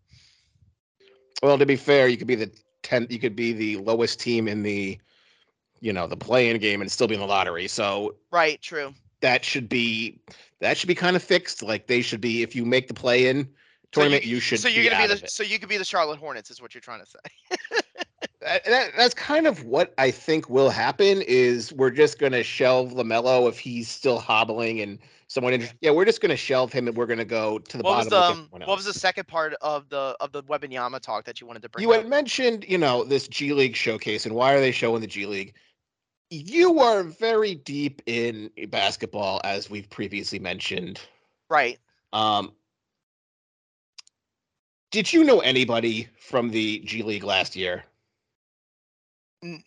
[1.43, 2.51] Well, to be fair, you could be the
[2.83, 3.13] tenth.
[3.13, 4.99] You could be the lowest team in the,
[5.81, 7.69] you know, the play-in game and still be in the lottery.
[7.69, 8.95] So right, true.
[9.21, 10.21] That should be
[10.61, 11.63] that should be kind of fixed.
[11.63, 12.43] Like they should be.
[12.43, 13.49] If you make the play-in
[13.93, 14.61] tournament, so you, you, should.
[14.61, 15.29] So you're gonna be the.
[15.29, 17.79] So you could be the Charlotte Hornets, is what you're trying to say.
[18.41, 21.23] that, that, that's kind of what I think will happen.
[21.23, 24.99] Is we're just gonna shelve LaMelo if he's still hobbling and
[25.29, 25.55] someone.
[25.55, 28.49] Inter- yeah, we're just gonna shelve him and we're gonna go to the what bottom.
[28.53, 31.47] Was the, what was the second part of the of the Wembanyama talk that you
[31.47, 31.85] wanted to bring?
[31.85, 31.89] Up?
[31.89, 32.03] You up?
[32.03, 35.27] had mentioned, you know, this G League showcase and why are they showing the G
[35.27, 35.55] League?
[36.31, 41.01] You are very deep in basketball, as we've previously mentioned.
[41.49, 41.79] Right.
[42.13, 42.53] Um,
[44.93, 47.85] did you know anybody from the G League last year?
[49.43, 49.63] N-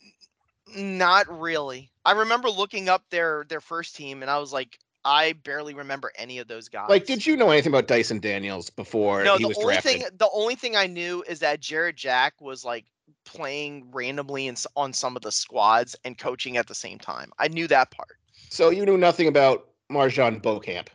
[0.76, 1.92] not really.
[2.06, 6.12] I remember looking up their their first team, and I was like, I barely remember
[6.18, 6.90] any of those guys.
[6.90, 10.02] Like, did you know anything about Dyson Daniels before no, he the was only drafted?
[10.02, 12.86] thing the only thing I knew is that Jarrett Jack was like
[13.26, 17.32] playing randomly in, on some of the squads and coaching at the same time.
[17.40, 18.18] I knew that part.
[18.50, 20.90] So you knew nothing about MarJon Beauchamp.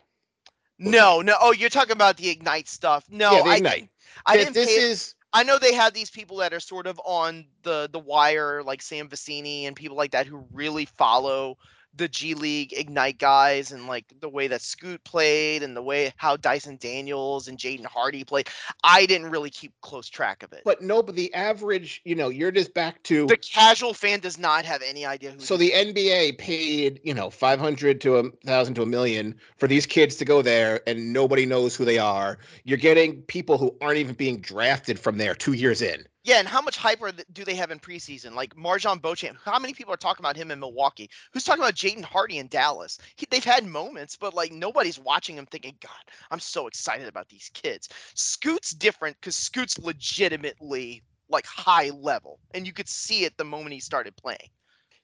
[0.79, 1.35] No, no.
[1.41, 3.05] Oh, you're talking about the Ignite stuff.
[3.11, 3.89] No, yeah, the I, Ignite.
[4.27, 4.55] I This- didn't.
[4.55, 7.89] This pay, is I know they have these people that are sort of on the
[7.93, 11.57] the wire, like Sam Vecenie and people like that, who really follow
[11.95, 16.13] the G League Ignite guys and like the way that Scoot played and the way
[16.17, 18.49] how Dyson Daniels and Jaden Hardy played.
[18.85, 20.63] I didn't really keep close track of it.
[20.65, 24.39] but no, but the average, you know, you're just back to the casual fan does
[24.39, 25.41] not have any idea who.
[25.41, 29.67] So the NBA paid, you know, five hundred to a thousand to a million for
[29.67, 32.39] these kids to go there, and nobody knows who they are.
[32.65, 36.07] You're getting people who aren't even being drafted from there two years in.
[36.29, 38.35] Yeah, and how much hype are th- do they have in preseason?
[38.35, 41.09] Like MarJon Beauchamp, how many people are talking about him in Milwaukee?
[41.33, 42.99] Who's talking about Jaden Hardy in Dallas?
[43.17, 45.91] He, they've had moments, but like nobody's watching him thinking, God,
[46.31, 47.89] I'm so excited about these kids.
[48.13, 53.73] Scoot's different because Scoot's legitimately like high level, and you could see it the moment
[53.73, 54.51] he started playing.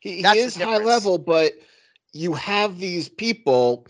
[0.01, 1.55] He, he is high level, but
[2.13, 3.87] you have these people.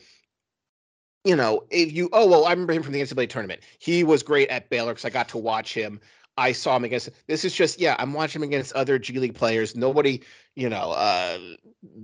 [1.25, 3.63] You know, if you oh well, I remember him from the NCAA tournament.
[3.81, 6.01] He was great at Baylor because I got to watch him.
[6.37, 7.11] I saw him against.
[7.27, 9.77] This is just yeah, I'm watching him against other G League players.
[9.77, 10.23] Nobody,
[10.57, 11.39] you know, uh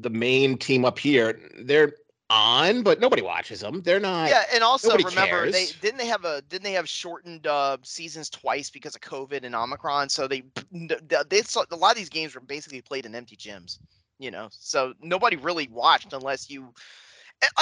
[0.00, 1.92] the main team up here, they're
[2.30, 3.82] on, but nobody watches them.
[3.82, 4.30] They're not.
[4.30, 8.30] Yeah, and also remember they didn't they have a didn't they have shortened uh, seasons
[8.30, 10.08] twice because of COVID and Omicron.
[10.08, 13.36] So they they, they saw, a lot of these games were basically played in empty
[13.36, 13.78] gyms.
[14.18, 16.72] You know, so nobody really watched unless you.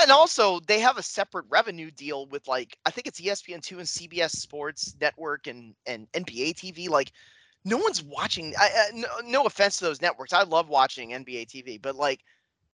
[0.00, 3.62] And also, they have a separate revenue deal with like I think it's E ESPN
[3.62, 6.88] two and CBS Sports Network and and NBA TV.
[6.88, 7.12] Like,
[7.64, 8.54] no one's watching.
[8.58, 12.20] I, I, no, no offense to those networks, I love watching NBA TV, but like,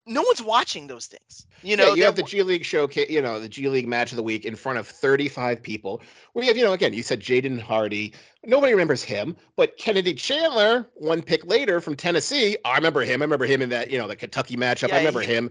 [0.07, 1.47] no one's watching those things.
[1.63, 4.11] You know, yeah, you have the G League showcase, you know, the G League match
[4.13, 6.03] of the week in front of 35 people.
[6.35, 8.13] We have, you know, again, you said Jaden Hardy.
[8.45, 12.57] Nobody remembers him, but Kennedy Chandler, one pick later from Tennessee.
[12.65, 13.23] I remember him.
[13.23, 14.89] I remember him in that, you know, the Kentucky matchup.
[14.89, 15.51] Yeah, I remember he- him.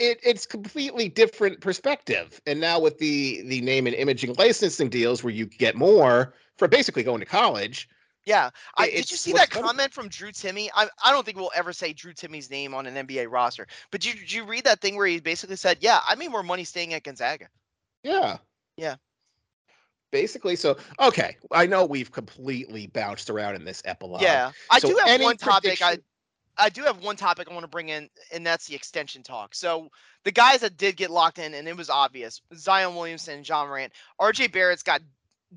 [0.00, 2.40] It, it's completely different perspective.
[2.46, 6.66] And now with the the name and imaging licensing deals where you get more for
[6.66, 7.88] basically going to college.
[8.26, 10.68] Yeah, I, It- did you see that comment from Drew Timme?
[10.74, 13.66] I, I don't think we'll ever say Drew Timme's name on an NBA roster.
[13.90, 16.30] But did you, did you read that thing where he basically said, "Yeah, I made
[16.30, 17.48] more money staying at Gonzaga."
[18.02, 18.38] Yeah.
[18.76, 18.96] Yeah.
[20.12, 21.36] Basically, so okay.
[21.52, 24.22] I know we've completely bounced around in this epilogue.
[24.22, 25.80] yeah, I so do have one topic.
[25.82, 25.98] I
[26.60, 29.54] I do have one topic I want to bring in, and that's the extension talk.
[29.54, 29.88] So
[30.24, 33.64] the guys that did get locked in, and it was obvious: Zion Williamson, and Ja
[33.64, 34.48] Morant, R.J.
[34.48, 35.00] Barrett's got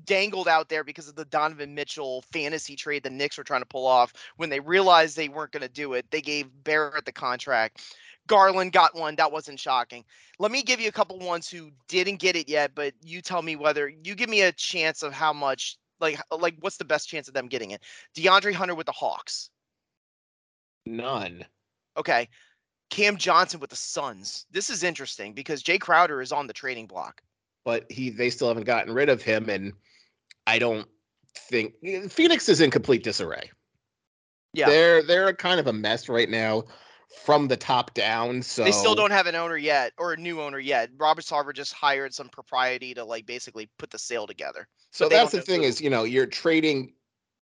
[0.04, 3.66] dangled out there because of the Donovan Mitchell fantasy trade the Knicks were trying to
[3.66, 4.12] pull off.
[4.36, 7.94] When they realized they weren't going to do it, they gave Barrett the contract.
[8.26, 9.16] Garland got one.
[9.16, 10.04] That wasn't shocking.
[10.38, 13.42] Let me give you a couple ones who didn't get it yet, but you tell
[13.42, 17.08] me whether you give me a chance of how much, like, like what's the best
[17.08, 17.82] chance of them getting it?
[18.16, 19.50] DeAndre Hunter with the Hawks.
[20.86, 21.44] None.
[21.96, 22.28] Okay.
[22.90, 24.46] Cam Johnson with the Suns.
[24.50, 27.22] This is interesting because Jay Crowder is on the trading block.
[27.64, 29.72] but he they still haven't gotten rid of him and
[30.46, 30.86] i don't
[31.48, 31.72] think
[32.10, 33.50] phoenix is in complete disarray
[34.52, 34.68] Yeah.
[34.68, 36.64] they're they're kind of a mess right now
[37.24, 38.42] from the top down.
[38.42, 40.90] So They still don't have an owner yet, or a new owner yet.
[40.98, 44.66] Robert Sarver just hired some propriety to like basically put the sale together.
[44.90, 46.92] So that's the thing is, you know, you're trading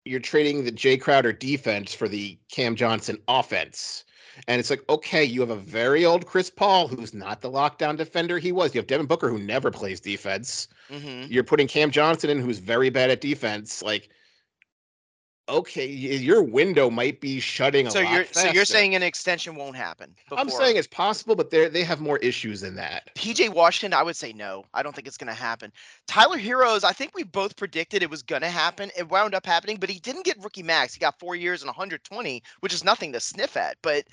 [0.05, 4.03] you're trading the Jay Crowder defense for the Cam Johnson offense.
[4.47, 7.97] And it's like, okay, you have a very old Chris Paul who's not the lockdown
[7.97, 8.73] defender he was.
[8.73, 10.67] You have Devin Booker who never plays defense.
[10.89, 13.81] hmm You're putting Cam Johnson in who's very bad at defense.
[13.83, 14.09] Like,
[15.49, 19.55] okay, your window might be shutting a So lot you're so you're saying an extension
[19.55, 20.15] won't happen?
[20.35, 23.09] I'm saying it's possible, but they they have more issues than that.
[23.15, 24.65] PJ Washington, I would say no.
[24.73, 25.71] I don't think it's going to happen.
[26.07, 28.91] Tyler Herro's, I think we both predicted it was going to happen.
[28.97, 30.93] It wound up happening, but he didn't get rookie max.
[30.93, 33.77] He got four years and 120, which is nothing to sniff at.
[33.81, 34.05] But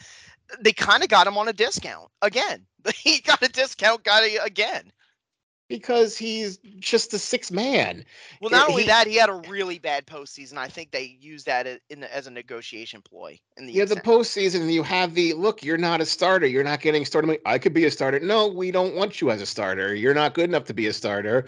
[0.53, 2.67] uh, they kind of got him on a discount again.
[2.97, 4.93] He got a discount, got it again.
[5.69, 8.05] Because he's just a six man.
[8.41, 10.59] Well, not only that, he had a really bad postseason.
[10.59, 13.39] I think they used that in the, as a negotiation ploy.
[13.57, 15.65] In the Yeah, the postseason, you have the look.
[15.65, 16.47] You're not a starter.
[16.47, 17.41] You're not getting started.
[17.45, 18.21] I could be a starter.
[18.21, 19.95] No, we don't want you as a starter.
[19.95, 21.47] You're not good enough to be a starter.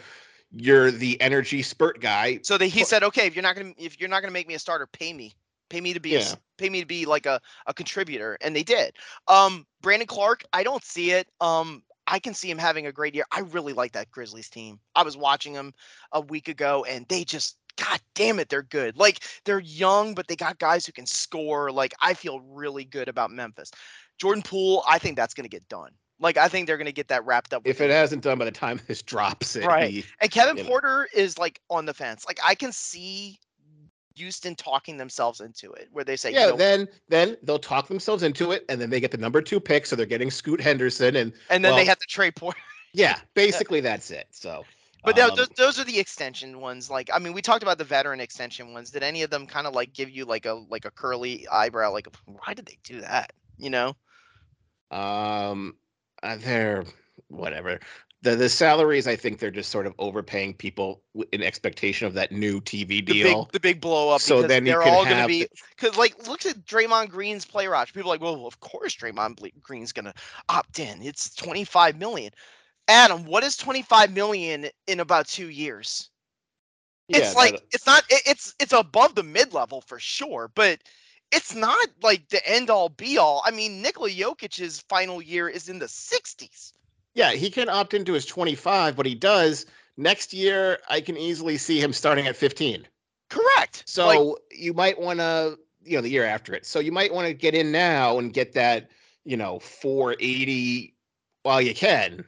[0.51, 2.41] You're the energy spurt guy.
[2.43, 4.55] So they, he said, okay, if you're not gonna if you're not gonna make me
[4.55, 5.35] a starter, pay me,
[5.69, 6.35] pay me to be a Yeah.
[6.57, 8.97] pay me to be like a, a contributor, and they did.
[9.29, 11.29] Um, Brandon Clarke, I don't see it.
[11.41, 13.25] Um, I can see him having a great year.
[13.31, 14.81] I really like that Grizzlies team.
[14.95, 15.73] I was watching them
[16.13, 17.57] a week ago, and they just.
[17.77, 18.97] God damn it, they're good.
[18.97, 21.71] Like they're young, but they got guys who can score.
[21.71, 23.71] Like I feel really good about Memphis.
[24.19, 25.93] Jordan Poole, I think that's gonna get done.
[26.19, 27.63] Like I think they're gonna get that wrapped up.
[27.65, 30.05] If it hasn't done by the time this drops, it Right.
[30.21, 30.69] and Kevin you know.
[30.69, 32.25] Porter is like on the fence.
[32.27, 33.39] Like I can see
[34.19, 36.47] Houston talking themselves into it, where they say, yeah.
[36.47, 39.41] you know, Then then they'll talk themselves into it, and then they get the number
[39.41, 42.59] two pick, so they're getting Scoot Henderson, and and then they have to trade Porter.
[42.93, 44.27] yeah, basically that's it.
[44.31, 44.65] So,
[45.05, 46.91] But now um, those, those are the extension ones.
[46.91, 48.91] Like I mean, we talked about the veteran extension ones.
[48.91, 51.93] Did any of them kind of like give you like a like a curly eyebrow?
[51.93, 53.33] Like why did they do that?
[53.57, 53.97] You know?
[54.91, 55.77] Um,
[56.23, 56.85] uh, they're
[57.29, 57.81] whatever.
[58.23, 62.33] The the salaries, I think they're just sort of overpaying people in expectation of that
[62.33, 63.45] new TV The deal.
[63.45, 64.21] big the big blow up.
[64.21, 67.95] So because then they're all gonna be because like look at Draymond Green's play watch.
[67.95, 70.15] People are like, well, of course Draymond Green's gonna
[70.49, 71.01] opt in.
[71.03, 72.33] It's twenty five million.
[72.89, 76.11] Adam, what is twenty five million in about two years?
[77.09, 80.81] It's Yeah, like it's not it- it's it's above the mid level for sure, but
[81.31, 83.43] it's not like the end all be all.
[83.45, 86.73] I mean, Nikola Jokic's final year is in the 60s.
[87.19, 89.67] Yeah, he can opt into his 25, but he does
[89.97, 90.79] next year.
[90.89, 92.87] I can easily see him starting at 15.
[93.29, 93.83] Correct.
[93.87, 96.65] So Like, you might want to, you know, the year after it.
[96.65, 98.91] So you might want to get in now and get that,
[99.25, 100.95] you know, 480
[101.43, 102.25] while you can.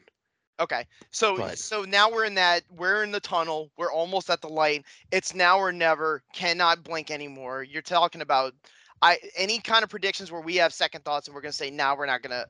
[0.59, 0.85] okay.
[1.13, 3.71] So But- so now we're in that we're in the tunnel.
[3.79, 4.85] We're almost at the light.
[5.13, 6.25] It's now or never.
[6.35, 7.63] Cannot blink anymore.
[7.63, 8.55] You're talking about
[9.03, 11.97] I any kind of predictions where we have second thoughts and we're gonna say now
[11.97, 12.47] we're not gonna.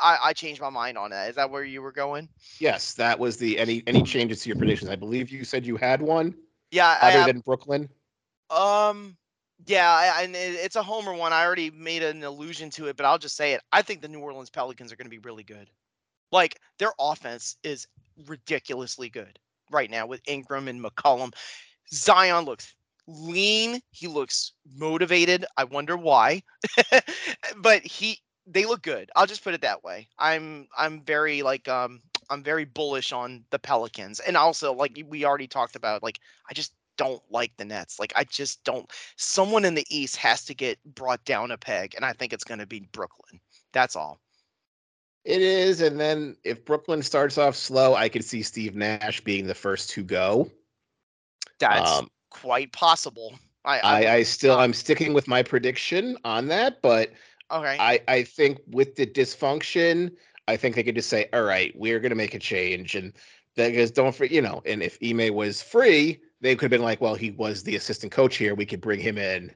[0.00, 1.28] I I changed my mind on that.
[1.28, 2.28] Is that where you were going?
[2.58, 4.90] Yes, that was the any any changes to your predictions.
[4.90, 6.34] I believe you said you had one
[6.70, 6.96] Yeah.
[7.00, 7.88] I other have, than Brooklyn.
[8.50, 9.16] Um,
[9.66, 11.32] yeah, I, and it, it's a homer one.
[11.32, 13.60] I already made an allusion to it, but I'll just say it.
[13.72, 15.68] I think the New Orleans Pelicans are going to be really good.
[16.32, 17.86] Like their offense is
[18.26, 19.38] ridiculously good
[19.70, 21.34] right now with Ingram and McCollum.
[21.92, 22.74] Zion looks
[23.06, 23.80] lean.
[23.90, 25.44] He looks motivated.
[25.56, 26.42] I wonder why,
[27.56, 29.10] but he they look good.
[29.16, 30.08] I'll just put it that way.
[30.18, 35.24] I'm I'm very like um I'm very bullish on the Pelicans, and also like we
[35.24, 37.98] already talked about like I just don't like the Nets.
[37.98, 38.90] Like I just don't.
[39.16, 42.44] Someone in the East has to get brought down a peg, and I think it's
[42.44, 43.40] going to be Brooklyn.
[43.72, 44.20] That's all.
[45.24, 49.46] It is, and then if Brooklyn starts off slow, I could see Steve Nash being
[49.46, 50.50] the first to go.
[51.58, 53.36] That's Um, quite possible.
[53.64, 57.10] I, I, I, I still I'm sticking with my prediction on that, but
[57.50, 57.76] okay.
[57.78, 60.12] I I think with the dysfunction,
[60.48, 63.12] I think they could just say, all right, we're gonna make a change, and
[63.56, 66.82] that because don't for you know, and if Ime was free, they could have been
[66.82, 69.52] like, well, he was the assistant coach here, we could bring him in.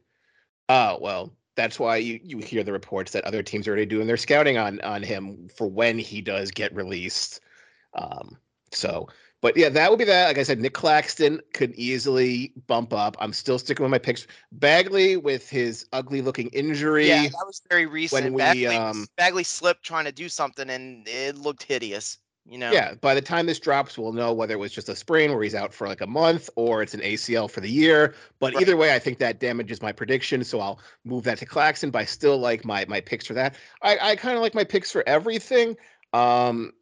[0.69, 4.07] Oh well, that's why you you hear the reports that other teams are already doing
[4.07, 7.41] their scouting on on him for when he does get released.
[7.95, 8.39] Um,
[8.73, 9.09] so.
[9.43, 10.27] But yeah, that would be that.
[10.27, 13.17] Like I said, Nic Claxton could easily bump up.
[13.21, 14.27] I'm still sticking with my picks.
[14.53, 17.09] Bagley with his ugly looking injury.
[17.09, 18.35] yeah, that was very recent.
[18.35, 22.19] we, Bagley, um, Bagley slipped trying to do something, and it looked hideous.
[22.49, 22.73] You know.
[22.73, 25.43] Yeah, by the time this drops, we'll know whether it was just a sprain where
[25.43, 28.15] he's out for like a month or it's an ACL for the year.
[28.41, 28.63] But Right.
[28.63, 30.43] either way, I think that damages my prediction.
[30.43, 33.57] So I'll move that to Claxton, but I still like my my picks for that.
[33.83, 35.77] I, I kind of like my picks for everything.
[36.13, 36.73] Um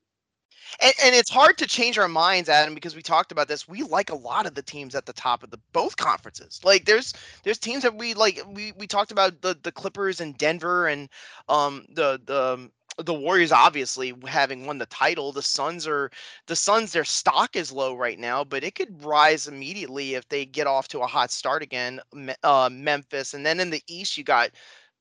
[0.80, 3.68] And, and it's hard to change our minds, Adam, because we talked about this.
[3.68, 6.60] We like a lot of the teams at the top of the both conferences.
[6.64, 7.12] Like there's
[7.44, 8.40] there's teams that we like.
[8.48, 11.08] We we talked about the the Clippers and Denver and
[11.48, 12.70] um the the
[13.04, 15.32] the Warriors obviously having won the title.
[15.32, 16.10] The Suns are
[16.46, 16.92] the Suns.
[16.92, 20.88] Their stock is low right now, but it could rise immediately if they get off
[20.88, 22.00] to a hot start again.
[22.42, 24.50] Uh, Memphis, and then in the East you got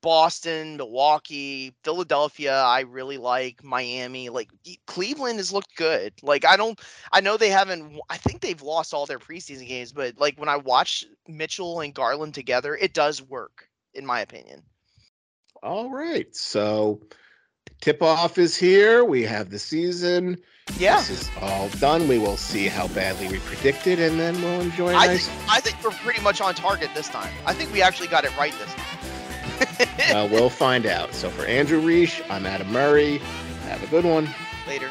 [0.02, 4.30] Boston, Milwaukee, Philadelphia, I really like Miami.
[4.30, 4.50] Like
[4.86, 6.14] Cleveland has looked good.
[6.22, 6.80] Like I don't
[7.12, 10.50] I know they haven't I think they've lost all their preseason games, but like when
[10.50, 14.64] I watch Mitchell and Garland together, it does work in my opinion.
[15.64, 16.34] All right.
[16.36, 17.02] So
[17.82, 19.04] tip off is here.
[19.04, 20.38] We have the season.
[20.78, 20.98] Yeah.
[20.98, 22.08] This is all done.
[22.08, 25.60] We will see how badly we predicted and then we'll enjoy I nice think, I
[25.60, 27.34] think we're pretty much on target this time.
[27.48, 28.87] I think we actually got it right this time
[30.14, 31.14] uh, we'll find out.
[31.14, 33.20] So for Andrew Reich, I'm Adam Murray.
[33.68, 34.30] Have a good one.
[34.68, 34.90] Later.